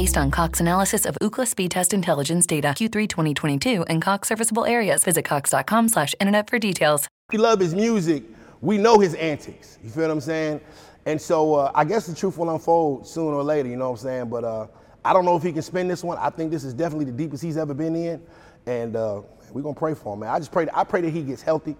[0.00, 4.64] Based on Cox analysis of Ookla speed test intelligence data Q3 2022 and Cox serviceable
[4.64, 7.06] areas, visit cox.com slash internet for details.
[7.30, 8.22] we love his music,
[8.62, 9.78] we know his antics.
[9.84, 10.62] You feel what I'm saying?
[11.04, 13.68] And so uh, I guess the truth will unfold sooner or later.
[13.68, 14.30] You know what I'm saying?
[14.30, 14.68] But uh,
[15.04, 16.16] I don't know if he can spin this one.
[16.16, 18.22] I think this is definitely the deepest he's ever been in,
[18.64, 19.20] and uh,
[19.52, 20.30] we're gonna pray for him, man.
[20.30, 20.66] I just pray.
[20.72, 21.76] I pray that he gets healthy.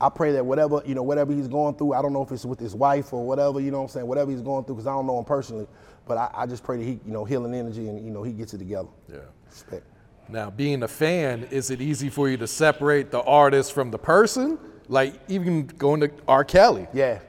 [0.00, 2.44] I pray that whatever you know, whatever he's going through, I don't know if it's
[2.44, 3.60] with his wife or whatever.
[3.60, 4.06] You know what I'm saying?
[4.06, 5.66] Whatever he's going through, because I don't know him personally.
[6.06, 8.32] But I, I just pray that he, you know, healing energy and you know he
[8.32, 8.88] gets it together.
[9.10, 9.18] Yeah.
[9.48, 9.84] Respect.
[10.28, 13.98] Now, being a fan, is it easy for you to separate the artist from the
[13.98, 14.58] person?
[14.88, 16.44] Like even going to R.
[16.44, 16.86] Kelly.
[16.92, 17.20] Yeah.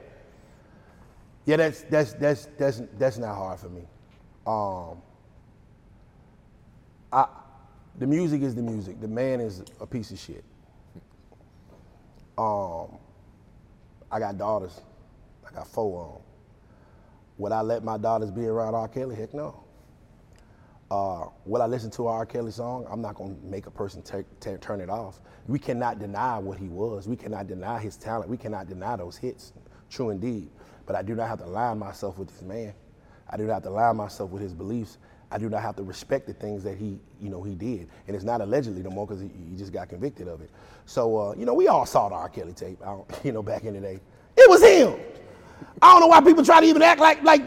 [1.46, 3.82] Yeah, that's that's that's that's that's not hard for me.
[4.46, 4.98] Um,
[7.12, 7.26] I,
[7.98, 9.00] the music is the music.
[9.00, 10.44] The man is a piece of shit.
[12.40, 12.98] Um,
[14.10, 14.80] I got daughters.
[15.46, 16.22] I got four of them.
[17.38, 18.88] Would I let my daughters be around R.
[18.88, 19.16] Kelly?
[19.16, 19.64] Heck no.
[20.90, 22.26] Uh, will I listen to R.
[22.26, 22.86] Kelly song?
[22.90, 25.20] I'm not gonna make a person ta- ta- turn it off.
[25.48, 27.08] We cannot deny what he was.
[27.08, 28.30] We cannot deny his talent.
[28.30, 29.52] We cannot deny those hits.
[29.90, 30.50] True indeed.
[30.86, 32.74] But I do not have to align myself with this man.
[33.30, 34.98] I do not have to align myself with his beliefs.
[35.30, 37.88] I do not have to respect the things that he, you know, he did.
[38.06, 40.50] And it's not allegedly no more because he, he just got convicted of it.
[40.86, 42.28] So, uh, you know, we all saw the R.
[42.28, 42.78] Kelly tape,
[43.24, 44.00] you know, back in the day.
[44.36, 44.98] It was him.
[45.82, 47.42] I don't know why people try to even act like like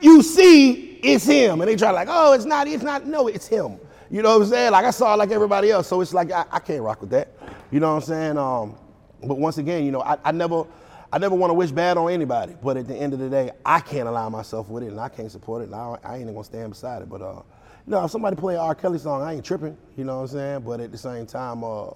[0.00, 3.06] you see it's him, and they try like, oh, it's not, it's not.
[3.06, 3.78] No, it's him.
[4.10, 4.72] You know what I'm saying?
[4.72, 5.88] Like I saw it like everybody else.
[5.88, 7.28] So it's like I, I can't rock with that.
[7.70, 8.38] You know what I'm saying?
[8.38, 8.76] Um,
[9.22, 10.64] but once again, you know, I, I never
[11.12, 12.56] I never want to wish bad on anybody.
[12.62, 15.08] But at the end of the day, I can't align myself with it and I
[15.08, 17.08] can't support it and I, I ain't even gonna stand beside it.
[17.08, 17.42] But uh,
[17.86, 18.74] you know, if somebody play R.
[18.74, 20.60] Kelly song, I ain't tripping, you know what I'm saying?
[20.60, 21.90] But at the same time, uh,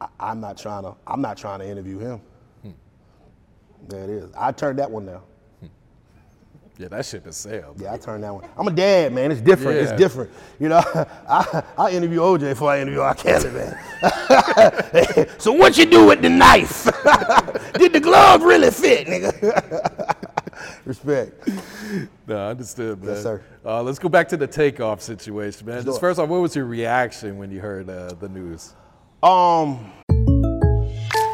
[0.00, 2.20] I, am not trying to I'm not trying to interview him.
[2.62, 2.70] Hmm.
[3.88, 4.30] There it is.
[4.36, 5.22] I turned that one down.
[6.78, 7.80] Yeah, that ship has sailed.
[7.80, 8.48] Yeah, I turned that one.
[8.56, 9.32] I'm a dad, man.
[9.32, 9.78] It's different.
[9.78, 9.82] Yeah.
[9.82, 10.30] It's different.
[10.60, 10.78] You know,
[11.28, 13.16] I, I interview OJ before I interview R.
[13.16, 15.28] Kelly, man.
[15.38, 16.84] so what you do with the knife?
[17.74, 20.14] Did the glove really fit, nigga?
[20.84, 21.48] Respect.
[22.26, 23.14] No, understood, man.
[23.14, 23.42] Yes, sir.
[23.64, 25.84] Uh, let's go back to the takeoff situation, man.
[25.84, 28.74] Just first off, what was your reaction when you heard uh, the news?
[29.22, 29.92] Um.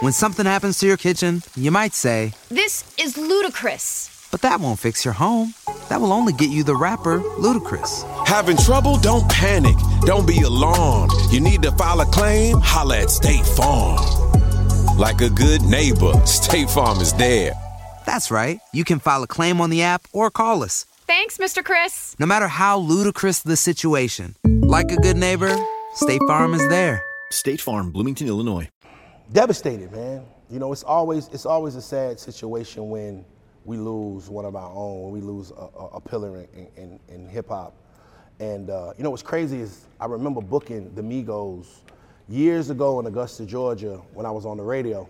[0.01, 4.81] When something happens to your kitchen, you might say, "This is ludicrous." But that won't
[4.81, 5.55] fix your home.
[5.89, 8.05] That will only get you the rapper, Ludacris.
[8.27, 8.99] Having trouble?
[8.99, 9.77] Don't panic.
[10.03, 11.13] Don't be alarmed.
[11.31, 12.59] You need to file a claim?
[12.61, 14.44] Holla at State Farm.
[14.97, 17.53] Like a good neighbor, State Farm is there.
[18.07, 18.61] That's right.
[18.73, 20.85] You can file a claim on the app or call us.
[21.09, 21.65] Thanks, Mr.
[21.65, 22.15] Chris.
[22.21, 25.53] No matter how ludicrous the situation, like a good neighbor,
[25.95, 27.03] State Farm is there.
[27.33, 28.69] State Farm, Bloomington, Illinois.
[29.33, 30.27] Devastated, man.
[30.49, 33.25] You know, it's always it's always a sad situation when
[33.65, 37.01] we lose one of our own, when we lose a, a, a pillar in, in,
[37.09, 37.75] in hip hop.
[38.39, 41.67] And uh, you know what's crazy is I remember booking the Migos
[42.29, 45.09] years ago in Augusta, Georgia, when I was on the radio.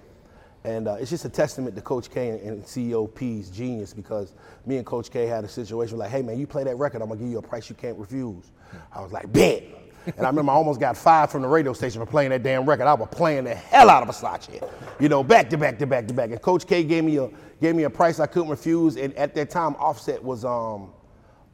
[0.64, 4.34] And uh, it's just a testament to Coach K and, and CEO P's genius because
[4.64, 7.08] me and Coach K had a situation like, hey man, you play that record, I'm
[7.08, 8.50] gonna give you a price you can't refuse.
[8.92, 9.62] I was like, bet.
[10.06, 12.66] And I remember I almost got fired from the radio station for playing that damn
[12.66, 12.86] record.
[12.86, 15.86] I was playing the hell out of a Versace, you know, back to back to
[15.86, 16.30] back to back.
[16.30, 18.96] And Coach K gave me a gave me a price I couldn't refuse.
[18.96, 20.90] And at that time, Offset was um,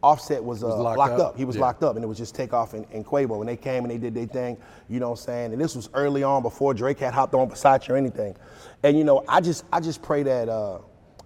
[0.02, 1.20] Offset was, uh, was locked, locked up.
[1.20, 1.36] up.
[1.36, 1.62] He was yeah.
[1.62, 3.40] locked up, and it was just Takeoff and, and Quavo.
[3.40, 4.56] And they came and they did their thing,
[4.88, 5.52] you know what I'm saying?
[5.52, 8.36] And this was early on before Drake had hopped on Versace or anything.
[8.82, 10.78] And you know, I just I just pray that uh,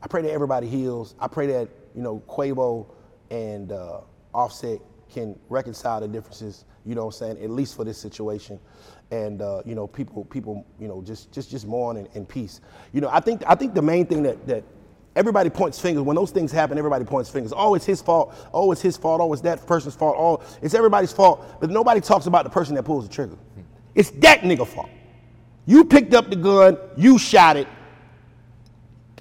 [0.03, 1.15] I pray that everybody heals.
[1.21, 2.87] I pray that you know Quavo
[3.31, 4.01] and uh,
[4.35, 4.81] Offset
[5.13, 8.61] can reconcile the differences you know what I'm saying, at least for this situation.
[9.11, 12.61] And uh, you know, people people, you know, just just just mourn in, in peace.
[12.93, 14.65] You know, I think I think the main thing that that
[15.17, 16.03] everybody points fingers.
[16.03, 17.53] When those things happen, everybody points fingers.
[17.57, 18.35] Oh, it's his fault.
[18.53, 19.21] Oh, it's his fault.
[19.21, 20.17] Oh, it's that person's fault.
[20.19, 21.61] Oh, it's everybody's fault.
[21.61, 23.37] But nobody talks about the person that pulls the trigger.
[23.95, 24.91] It's that nigga fault.
[25.67, 27.69] You picked up the gun, you shot it.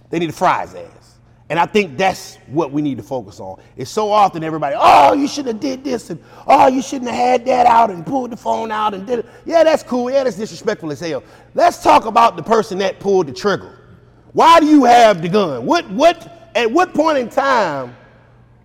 [0.10, 1.03] They need to fry his ass.
[1.49, 3.62] And I think that's what we need to focus on.
[3.77, 7.19] It's so often everybody, oh, you shouldn't have did this, and oh, you shouldn't have
[7.19, 9.25] had that out and pulled the phone out and did it.
[9.45, 10.10] Yeah, that's cool.
[10.10, 11.23] Yeah, that's disrespectful as hell.
[11.53, 13.77] Let's talk about the person that pulled the trigger.
[14.34, 15.65] Why do you have the gun?
[15.65, 17.96] What, what, at what point in time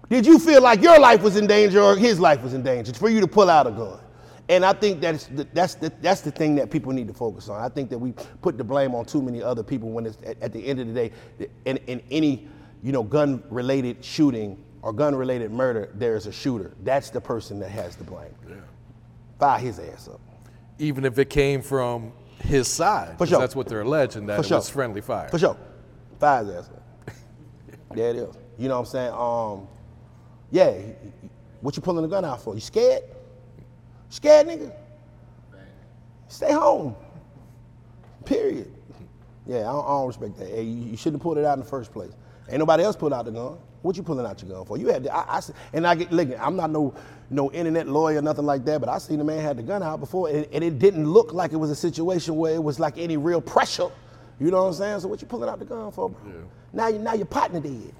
[0.08, 2.92] did you feel like your life was in danger or his life was in danger
[2.94, 4.00] for you to pull out a gun?
[4.48, 7.50] And I think that's the, that's the, that's the thing that people need to focus
[7.50, 7.62] on.
[7.62, 10.40] I think that we put the blame on too many other people when it's at,
[10.42, 11.12] at the end of the day,
[11.66, 12.48] in, in any
[12.82, 16.72] you know, gun related shooting or gun related murder, there's a shooter.
[16.82, 18.34] That's the person that has the blame.
[18.48, 18.54] Yeah.
[19.38, 20.20] Fire his ass up.
[20.78, 23.18] Even if it came from his side.
[23.18, 23.38] For sure.
[23.38, 24.58] That's what they're alleging, that For it sure.
[24.58, 25.28] was friendly fire.
[25.28, 25.56] For sure.
[26.18, 27.14] Fire his ass up.
[27.94, 28.34] there it is.
[28.58, 29.12] You know what I'm saying?
[29.12, 29.68] Um,
[30.50, 30.72] yeah,
[31.60, 32.54] what you pulling the gun out for?
[32.54, 33.02] You scared?
[34.08, 34.72] Scared, nigga?
[36.28, 36.94] Stay home.
[38.24, 38.72] Period.
[39.46, 40.48] Yeah, I don't, I don't respect that.
[40.48, 42.12] Hey, you, you shouldn't have pulled it out in the first place.
[42.48, 43.58] Ain't nobody else pulled out the gun.
[43.82, 44.76] What you pulling out your gun for?
[44.76, 45.40] You had, to, I, I,
[45.72, 46.94] and I get, look, I'm not no,
[47.30, 50.00] no internet lawyer, nothing like that, but I seen the man had the gun out
[50.00, 52.96] before, and, and, it didn't look like it was a situation where it was like
[52.96, 53.88] any real pressure.
[54.40, 55.00] You know what I'm saying?
[55.00, 56.20] So what you pulling out the gun for, bro?
[56.26, 56.40] Yeah.
[56.72, 57.92] Now, you, now your partner dead.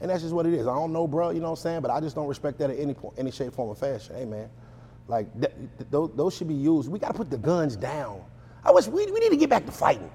[0.00, 0.66] And that's just what it is.
[0.66, 1.80] I don't know, bro, you know what I'm saying?
[1.80, 4.14] But I just don't respect that in any, point, any shape, form, or fashion.
[4.14, 4.48] Hey, man.
[5.08, 6.90] Like, th- th- those, those should be used.
[6.90, 8.22] We got to put the guns down.
[8.64, 10.10] I wish we, we need to get back to fighting.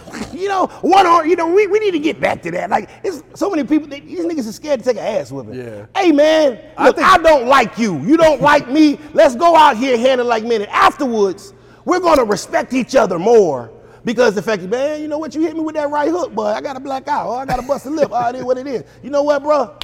[0.32, 2.70] you know, one on, you know, we, we need to get back to that.
[2.70, 5.54] Like, it's so many people, they, these niggas are scared to take an ass whipping.
[5.54, 5.86] Yeah.
[5.96, 7.98] Hey, man, look, I, I don't like you.
[8.00, 8.98] You don't like me.
[9.12, 10.62] Let's go out here handle like men.
[10.62, 13.70] And afterwards, we're going to respect each other more
[14.04, 16.46] because the fact, man, you know what, you hit me with that right hook, boy.
[16.46, 17.22] I got a black eye.
[17.22, 18.10] Oh, I got to bust a busted lip.
[18.12, 18.84] Oh, it is what it is.
[19.02, 19.76] You know what, bro?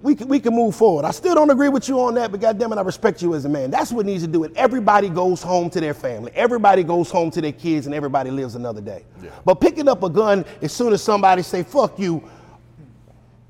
[0.00, 1.04] We can, we can move forward.
[1.04, 3.44] I still don't agree with you on that, but goddamn it, I respect you as
[3.44, 3.70] a man.
[3.70, 4.52] That's what needs to do it.
[4.54, 6.30] Everybody goes home to their family.
[6.34, 9.04] Everybody goes home to their kids, and everybody lives another day.
[9.22, 9.30] Yeah.
[9.44, 12.22] But picking up a gun as soon as somebody say "fuck you,"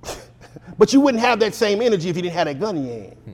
[0.78, 2.94] but you wouldn't have that same energy if you didn't have that gun in your
[2.94, 3.16] hand.
[3.24, 3.32] Hmm.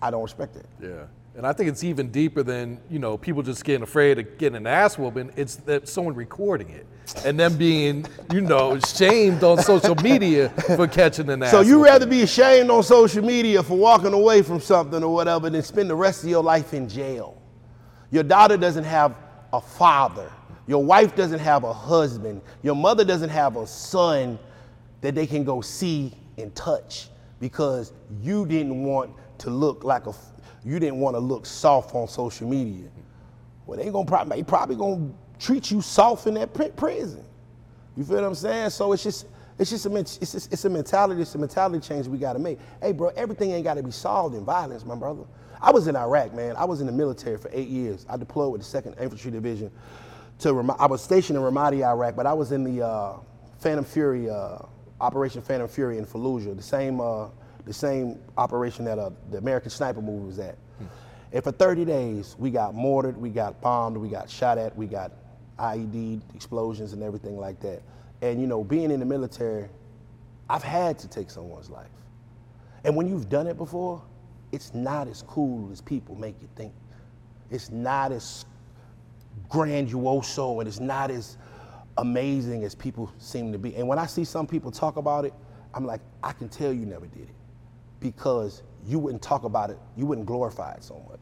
[0.00, 0.66] I don't respect it.
[0.82, 1.04] Yeah.
[1.36, 4.56] And I think it's even deeper than, you know, people just getting afraid of getting
[4.56, 5.32] an ass whooping.
[5.36, 6.86] It's that someone recording it
[7.24, 11.78] and them being, you know, shamed on social media for catching an ass So you
[11.78, 11.92] whooping.
[11.92, 15.88] rather be ashamed on social media for walking away from something or whatever than spend
[15.88, 17.40] the rest of your life in jail.
[18.10, 19.14] Your daughter doesn't have
[19.52, 20.30] a father.
[20.66, 22.42] Your wife doesn't have a husband.
[22.62, 24.38] Your mother doesn't have a son
[25.00, 27.08] that they can go see and touch
[27.40, 30.12] because you didn't want to look like a
[30.64, 32.88] you didn't want to look soft on social media.
[33.66, 37.24] Well, they gonna probably they probably gonna treat you soft in that pri- prison.
[37.96, 38.70] You feel what I'm saying?
[38.70, 39.26] So it's just
[39.58, 42.38] it's just a it's just, it's a mentality it's a mentality change we got to
[42.38, 42.58] make.
[42.82, 45.24] Hey, bro, everything ain't got to be solved in violence, my brother.
[45.60, 46.56] I was in Iraq, man.
[46.56, 48.06] I was in the military for eight years.
[48.08, 49.70] I deployed with the Second Infantry Division
[50.40, 50.74] to.
[50.78, 53.16] I was stationed in Ramadi, Iraq, but I was in the uh,
[53.58, 54.58] Phantom Fury uh,
[55.00, 57.28] Operation Phantom Fury in Fallujah, the same uh,
[57.64, 60.56] the same operation that uh, the American Sniper movie was at.
[61.32, 64.86] And for 30 days, we got mortared, we got bombed, we got shot at, we
[64.86, 65.12] got
[65.58, 67.82] IED explosions and everything like that.
[68.22, 69.68] And you know, being in the military,
[70.48, 71.86] I've had to take someone's life.
[72.82, 74.02] And when you've done it before,
[74.50, 76.72] it's not as cool as people make you think.
[77.50, 78.44] It's not as
[79.48, 81.36] grandiose and it's not as
[81.98, 83.76] amazing as people seem to be.
[83.76, 85.34] And when I see some people talk about it,
[85.74, 87.39] I'm like, I can tell you never did it
[88.00, 91.20] because you wouldn't talk about it, you wouldn't glorify it so much.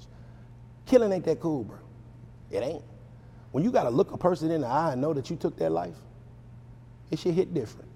[0.87, 1.79] Killing ain't that cool, bro.
[2.51, 2.83] It ain't.
[3.53, 5.71] When you gotta look a person in the eye and know that you took their
[5.71, 5.97] life,
[7.11, 7.89] it should hit different.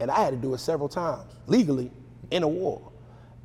[0.00, 1.90] And I had to do it several times, legally,
[2.30, 2.92] in a war.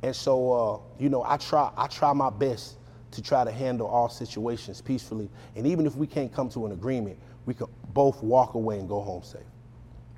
[0.02, 2.76] And so, uh, you know, I try, I try my best
[3.12, 5.30] to try to handle all situations peacefully.
[5.56, 8.88] And even if we can't come to an agreement, we could both walk away and
[8.88, 9.40] go home safe.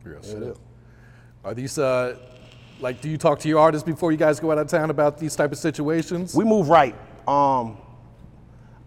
[0.02, 0.57] Real Yeah, it is.
[1.44, 2.16] Are these uh,
[2.81, 3.01] like?
[3.01, 5.37] Do you talk to your artists before you guys go out of town about these
[5.37, 6.35] type of situations?
[6.35, 6.95] We move right.
[7.27, 7.79] Um,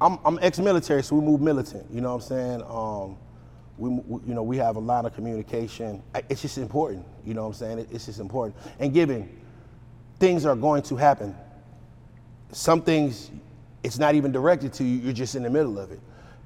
[0.02, 1.86] I'm, I'm ex-military, so we move militant.
[1.92, 2.64] You know what I'm saying?
[2.68, 3.18] Um,
[3.78, 3.90] we,
[4.28, 6.02] you know, we have a lot of communication.
[6.30, 7.06] It's just important.
[7.26, 7.88] You know what I'm saying?
[7.92, 8.56] It's just important.
[8.80, 9.30] And given
[10.20, 11.36] things are going to happen,
[12.52, 13.32] some things
[13.84, 14.98] it's not even directed to you.
[14.98, 16.00] You're just in the middle of it.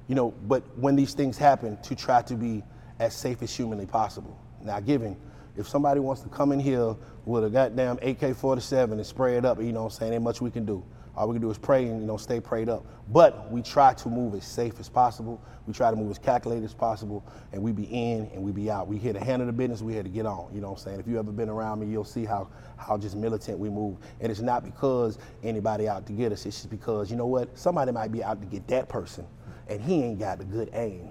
[0.08, 2.64] You know, but when these things happen, to try to be
[3.00, 4.38] as safe as humanly possible.
[4.62, 5.16] Now, given
[5.56, 9.62] if somebody wants to come in here with a goddamn AK-47 and spray it up,
[9.62, 10.14] you know what I'm saying?
[10.14, 10.84] Ain't much we can do.
[11.16, 12.86] All we can do is pray and you know stay prayed up.
[13.10, 15.40] But we try to move as safe as possible.
[15.68, 18.72] We try to move as calculated as possible, and we be in and we be
[18.72, 18.88] out.
[18.88, 19.82] We here to handle the business.
[19.84, 20.50] We here to get on.
[20.54, 21.00] You know what I'm saying?
[21.00, 23.98] If you ever been around me, you'll see how how just militant we move.
[24.22, 26.48] And it's not because anybody out to get us.
[26.48, 27.56] It's just because you know what?
[27.58, 29.28] Somebody might be out to get that person,
[29.68, 31.10] and he ain't got a good aim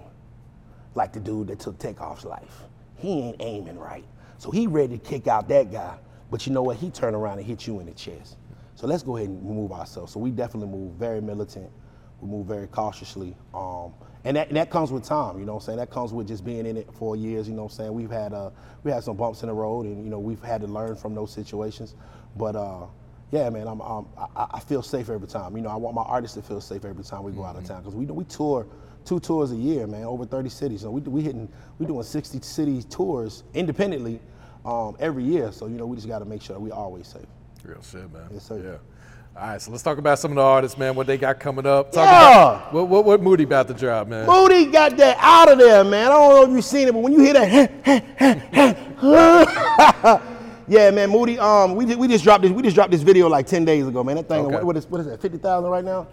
[0.95, 2.63] like the dude that took Takeoff's life.
[2.97, 4.05] He ain't aiming right.
[4.43, 5.95] So he ready to kick out that guy.
[6.29, 6.75] But you know what?
[6.75, 8.35] He turn around and hit you in the chest.
[8.75, 10.11] So let's go ahead and move ourselves.
[10.11, 11.71] So we definitely move very militant.
[12.19, 13.37] We move very cautiously.
[13.53, 13.93] Um,
[14.25, 15.77] and that, and that comes with time, you know what I'm saying?
[15.77, 17.93] That comes with just being in it for years, you know what I'm saying?
[17.93, 18.49] We've had uh,
[18.83, 21.15] we had some bumps in the road and you know we've had to learn from
[21.15, 21.95] those situations.
[22.35, 22.87] But uh,
[23.31, 25.55] yeah, man, I'm, um, I, I feel safe every time.
[25.55, 27.63] You know, I want my artists to feel safe every time we go out of
[27.63, 28.67] town because we we tour
[29.05, 30.81] two tours a year, man, over 30 cities.
[30.81, 31.47] So we we hitting
[31.79, 34.19] we doing 60 city tours independently
[34.65, 35.51] um, every year.
[35.51, 37.25] So you know, we just got to make sure that we always safe.
[37.63, 38.27] Real shit, man.
[38.31, 38.57] Yes, sir.
[38.63, 38.77] Yeah.
[39.35, 40.93] All right, so let's talk about some of the artists, man.
[40.93, 41.91] What they got coming up.
[41.91, 42.29] Talk Yeah.
[42.59, 44.27] About, what, what what Moody about to drop, man?
[44.27, 46.05] Moody got that out of there, man.
[46.05, 48.53] I don't know if you've seen it, but when you hear that,
[50.67, 51.39] yeah, man, Moody.
[51.39, 52.51] Um, we, we just dropped this.
[52.51, 54.17] We just dropped this video like 10 days ago, man.
[54.17, 54.53] That thing, Okay.
[54.55, 55.19] what, what is what is that?
[55.21, 56.07] 50,000 right now.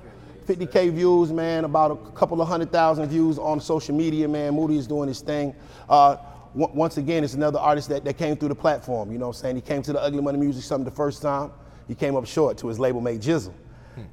[0.46, 1.64] 50k views, man.
[1.64, 4.54] About a couple of hundred thousand views on social media, man.
[4.54, 5.54] Moody is doing his thing.
[5.88, 6.16] Uh,
[6.54, 9.10] on- once again, it's another artist that, that came through the platform.
[9.12, 9.56] You know what I'm saying?
[9.56, 11.52] He came to the Ugly Money Music Summit the first time.
[11.88, 13.54] He came up short to his label mate Jizzle.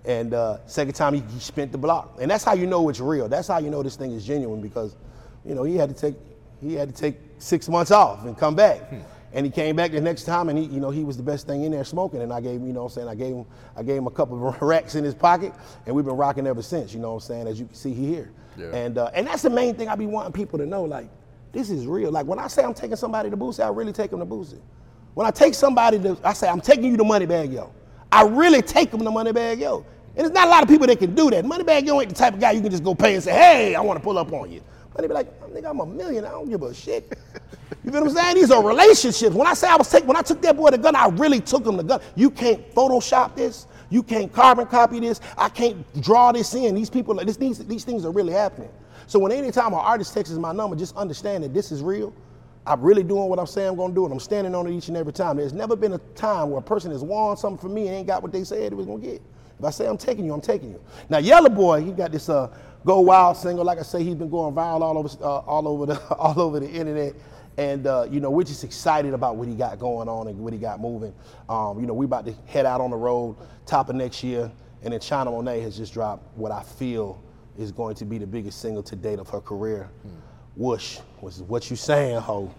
[0.06, 2.17] And uh, second time he, he spent the block.
[2.19, 3.30] And that's how you know it's real.
[3.30, 4.95] That's how you know this thing is genuine because,
[5.45, 6.15] you know, he had to take
[6.62, 8.82] he had to take six months off and come back.
[9.34, 11.45] And he came back the next time and he, you know, he was the best
[11.45, 12.21] thing in there smoking.
[12.21, 13.45] And I gave him, you know what I'm saying, I gave him
[13.76, 15.54] I gave him a couple of racks in his pocket
[15.86, 17.93] and we've been rocking ever since, you know what I'm saying, as you can see
[17.93, 18.32] here.
[18.58, 18.76] Yeah.
[18.76, 21.10] And uh, and that's the main thing I be wanting people to know, like,
[21.51, 22.12] this is real.
[22.12, 24.60] Like when I say I'm taking somebody to Boosie, I really take them to Boosie.
[25.13, 27.73] When I take somebody to, I say, I'm taking you to Moneybagg Yo.
[28.12, 29.86] I really take them to Moneybagg Yo.
[30.15, 31.43] And there's not a lot of people that can do that.
[31.43, 33.75] Moneybagg Yo ain't the type of guy you can just go pay and say, hey,
[33.75, 34.62] I want to pull up on you.
[34.95, 36.25] Money be like, nigga, I'm a million.
[36.25, 37.17] I don't give a shit.
[37.83, 38.36] You feel what I'm saying?
[38.36, 39.33] These are relationships.
[39.33, 41.39] When I say I was taking, when I took that boy the gun, I really
[41.39, 42.01] took him the gun.
[42.15, 43.65] You can't Photoshop this.
[43.89, 45.22] You can't carbon copy this.
[45.38, 46.76] I can't draw this in.
[46.76, 48.69] These people, this, these, these things are really happening.
[49.08, 52.14] So when anytime an artist texts my number, just understand that this is real.
[52.66, 54.89] I'm really doing what I'm saying I'm gonna do, and I'm standing on it each
[54.89, 55.38] and every time.
[55.38, 58.08] There's never been a time where a person has won something from me and ain't
[58.08, 59.22] got what they said it was gonna get.
[59.58, 60.82] If I say I'm taking you, I'm taking you.
[61.10, 62.53] Now, YelloBoy, he got this uh,
[62.86, 63.66] Go Wild single.
[63.66, 66.60] Like I say, he's been going viral all over, uh, all over the, all over
[66.60, 67.14] the internet.
[67.58, 70.51] And uh, you know, we're just excited about what he got going on and what
[70.51, 71.14] he got moving.
[71.47, 74.51] Um, you know, we're about to head out on the road top of next year,
[74.84, 77.24] and then China Monai has just dropped what I feel
[77.58, 79.89] is going to be the biggest single to date of her career.
[80.55, 82.51] Whoosh, which is what you saying, ho.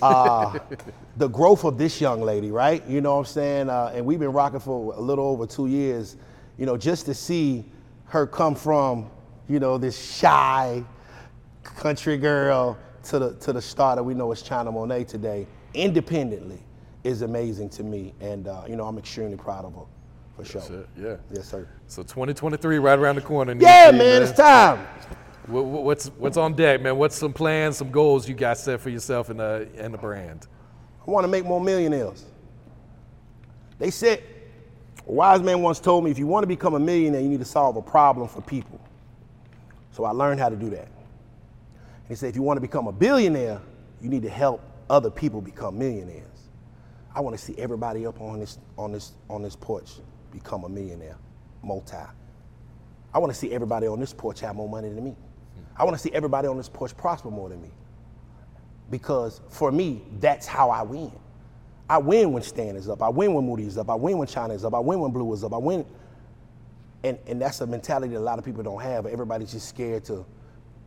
[0.00, 0.58] Uh,
[1.16, 2.86] the growth of this young lady, right?
[2.86, 3.68] You know what I'm saying?
[3.68, 6.16] Uh, and we've been rocking for a little over two years.
[6.56, 7.64] You know, just to see
[8.04, 9.10] her come from,
[9.48, 10.84] you know, this shy
[11.64, 16.62] country girl to the to the star that we know as China Monai today, independently,
[17.04, 19.84] is amazing to me, and uh, you know I'm extremely proud of her,
[20.44, 20.80] for sure.
[20.80, 21.16] It, yeah.
[21.32, 21.68] Yes, sir.
[21.86, 23.54] So 2023 right around the corner.
[23.58, 24.86] Yeah, Niecy, man, it's time.
[25.46, 26.96] What- what- What's what's on deck, man?
[26.96, 30.46] What's some plans, some goals you got set for yourself and the and the brand?
[31.06, 32.24] I want to make more millionaires.
[33.78, 34.22] They said,
[35.06, 37.40] a wise man once told me, if you want to become a millionaire, you need
[37.40, 38.80] to solve a problem for people.
[39.90, 40.86] So I learned how to do that.
[40.86, 43.60] And he said, if you want to become a billionaire,
[44.00, 46.28] you need to help other people become millionaires.
[47.14, 49.90] I want to see everybody up on this on this on this porch
[50.32, 51.16] become a millionaire,
[51.62, 51.96] multi.
[53.14, 55.16] I want to see everybody on this porch have more money than me.
[55.76, 57.70] I want to see everybody on this porch prosper more than me.
[58.90, 61.12] Because for me, that's how I win.
[61.88, 63.02] I win when Stan is up.
[63.02, 63.90] I win when Moody is up.
[63.90, 64.74] I win when China is up.
[64.74, 65.52] I win when Blue is up.
[65.52, 65.84] I win.
[67.04, 69.06] And, and that's a mentality that a lot of people don't have.
[69.06, 70.24] Everybody's just scared to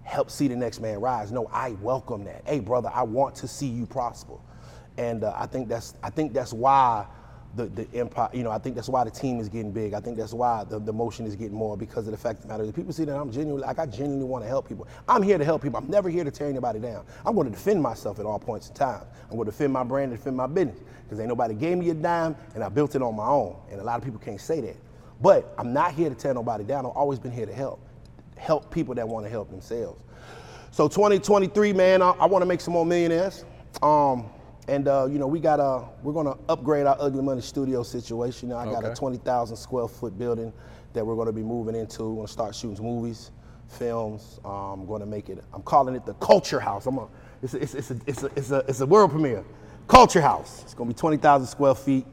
[0.04, 1.32] help see the next man rise.
[1.32, 2.44] No, I welcome that.
[2.46, 4.36] Hey, brother, I want to see you prosper.
[4.98, 7.06] And uh, I think that's I think that's why
[7.56, 9.94] the, the empire, you know, I think that's why the team is getting big.
[9.94, 12.42] I think that's why the, the motion is getting more because of the fact of
[12.44, 14.88] the matter is people see that I'm genuinely, like I genuinely want to help people.
[15.08, 15.80] I'm here to help people.
[15.80, 17.06] I'm never here to tear anybody down.
[17.26, 19.04] I'm going to defend myself at all points in time.
[19.30, 21.90] I'm going to defend my brand and defend my business because ain't nobody gave me
[21.90, 23.56] a dime and I built it on my own.
[23.72, 24.76] And a lot of people can't say that.
[25.22, 26.86] But I'm not here to tear nobody down.
[26.86, 27.80] I've always been here to help,
[28.36, 30.02] help people that want to help themselves.
[30.72, 33.46] So 2023, man, I, I want to make some more millionaires.
[33.82, 34.30] Um,
[34.68, 38.52] and uh, you know, we got a we're gonna upgrade our Ugly Money studio situation.
[38.52, 40.52] I got a 20,000 square foot building
[40.94, 42.04] that we're gonna be moving into.
[42.10, 43.32] We're gonna start shooting movies,
[43.68, 44.40] films.
[44.44, 45.44] Um, I'm gonna make it.
[45.54, 46.86] I'm calling it the Culture House.
[46.88, 47.08] I'm a,
[47.44, 49.44] it's a, it's a, it's a, it's a, it's a, it's a world premiere.
[49.88, 50.64] Culture House.
[50.64, 52.08] It's gonna be 20,000 square feet.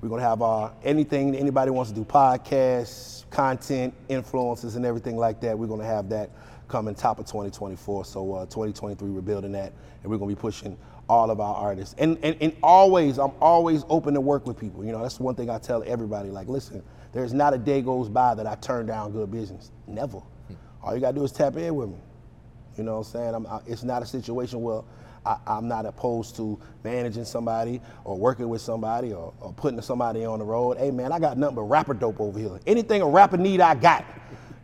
[0.00, 5.40] We're gonna have uh, anything anybody wants to do, podcasts, content, influences, and everything like
[5.42, 5.58] that.
[5.58, 6.30] We're gonna have that
[6.68, 8.06] coming top of 2024.
[8.06, 10.78] So uh, 2023, we're building that, and we're gonna be pushing
[11.10, 11.96] all of our artists.
[11.98, 14.84] And, and and always, I'm always open to work with people.
[14.84, 16.30] You know, that's one thing I tell everybody.
[16.30, 19.72] Like, listen, there's not a day goes by that I turn down good business.
[19.88, 20.18] Never.
[20.20, 20.54] Hmm.
[20.82, 21.98] All you gotta do is tap in with me.
[22.78, 23.34] You know what I'm saying?
[23.34, 24.82] I'm, I, it's not a situation where
[25.26, 30.24] I, I'm not opposed to managing somebody or working with somebody or, or putting somebody
[30.24, 30.78] on the road.
[30.78, 32.60] Hey man, I got nothing but rapper dope over here.
[32.68, 34.04] Anything a rapper need, I got.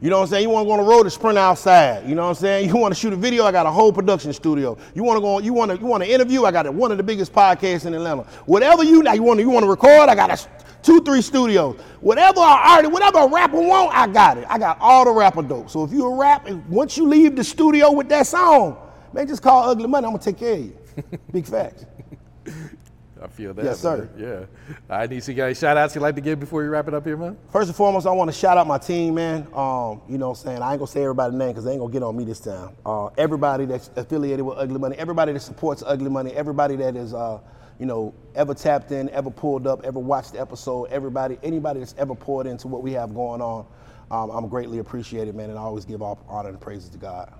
[0.00, 0.42] You know what I'm saying?
[0.42, 2.06] You want to go on the road to sprint outside.
[2.06, 2.68] You know what I'm saying?
[2.76, 3.44] You want to shoot a video?
[3.44, 4.76] I got a whole production studio.
[4.94, 5.38] You want to go?
[5.38, 5.78] You want to?
[5.78, 6.44] You want to interview?
[6.44, 8.22] I got one of the biggest podcasts in Atlanta.
[8.44, 10.10] Whatever you you want to you want to record?
[10.10, 10.48] I got a
[10.82, 11.80] two three studios.
[12.00, 14.46] Whatever I already, whatever a rapper want, I got it.
[14.50, 15.70] I got all the rapper dope.
[15.70, 18.76] So if you a rap, and once you leave the studio with that song,
[19.14, 20.06] man, just call Ugly Money.
[20.06, 20.76] I'm gonna take care of you.
[21.32, 21.86] Big facts.
[23.26, 23.64] I feel that.
[23.64, 23.96] Yes, sir.
[23.96, 24.10] man.
[24.16, 24.74] Yeah.
[24.88, 27.04] All right, DC guys, shout outs you'd like to give before you wrap it up
[27.04, 27.36] here, man?
[27.50, 29.48] First and foremost, I want to shout out my team, man.
[29.52, 30.62] Um, you know what I'm saying?
[30.62, 32.76] I ain't gonna say everybody's name because they ain't gonna get on me this time.
[32.86, 37.14] Uh, everybody that's affiliated with Ugly Money, everybody that supports Ugly Money, everybody that is,
[37.14, 37.40] uh,
[37.80, 41.96] you know, ever tapped in, ever pulled up, ever watched the episode, everybody, anybody that's
[41.98, 43.66] ever poured into what we have going on,
[44.12, 47.32] um, I'm greatly appreciated, man, and I always give all honor and praises to God.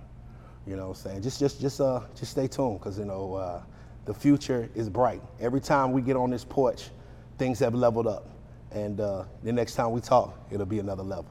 [0.67, 1.23] You know what I'm saying?
[1.23, 3.63] Just, just, just, uh, just stay tuned because you know uh,
[4.07, 5.21] the future is bright.
[5.41, 6.91] Every time we get on this porch,
[7.39, 8.29] things have leveled up,
[8.71, 11.27] and uh, the next time we talk, it'll be another level.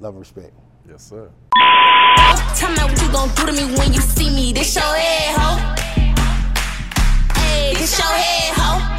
[0.00, 0.52] Love and respect.
[0.88, 1.30] Yes, sir.
[2.56, 4.52] Tell me what you gon' do to me when you see me.
[4.52, 5.56] This your head, ho.
[7.40, 8.96] Hey, this your head, ho.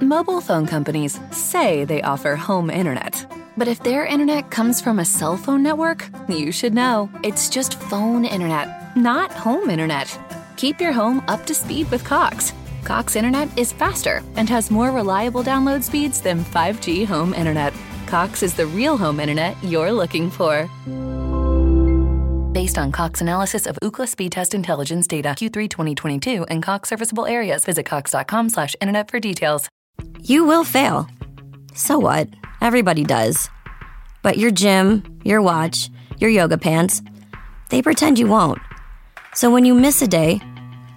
[0.00, 3.26] Mobile phone companies say they offer home internet.
[3.56, 7.10] But if their internet comes from a cell phone network, you should know.
[7.22, 10.18] It's just phone internet, not home internet.
[10.62, 12.52] Keep your home up to speed with Cox.
[12.84, 17.74] Cox internet is faster and has more reliable download speeds than 5G home internet.
[18.06, 20.70] Cox is the real home internet you're looking for.
[22.52, 27.26] Based on Cox analysis of Ookla speed test intelligence data Q3 2022 and Cox serviceable
[27.26, 29.68] areas, visit cox.com/internet for details.
[30.20, 31.08] You will fail.
[31.74, 32.28] So what?
[32.60, 33.50] Everybody does.
[34.22, 37.02] But your gym, your watch, your yoga pants,
[37.70, 38.60] they pretend you won't.
[39.34, 40.40] So when you miss a day,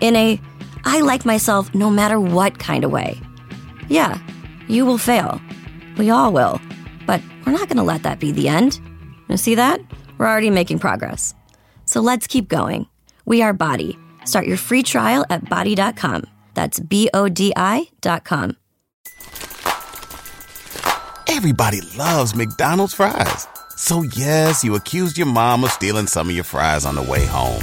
[0.00, 0.40] In a
[0.84, 3.20] I like myself no matter what kind of way.
[3.88, 4.18] Yeah,
[4.68, 5.40] you will fail.
[5.98, 6.60] We all will.
[7.06, 8.80] But we're not going to let that be the end.
[9.28, 9.80] You see that?
[10.18, 11.34] We're already making progress.
[11.84, 12.86] So let's keep going.
[13.24, 13.98] We are Bodi.
[14.24, 16.24] Start your free trial at bodi.com.
[16.54, 18.56] That's B O D I.com.
[21.28, 23.46] Everybody loves McDonald's fries.
[23.76, 27.26] So, yes, you accused your mom of stealing some of your fries on the way
[27.26, 27.62] home.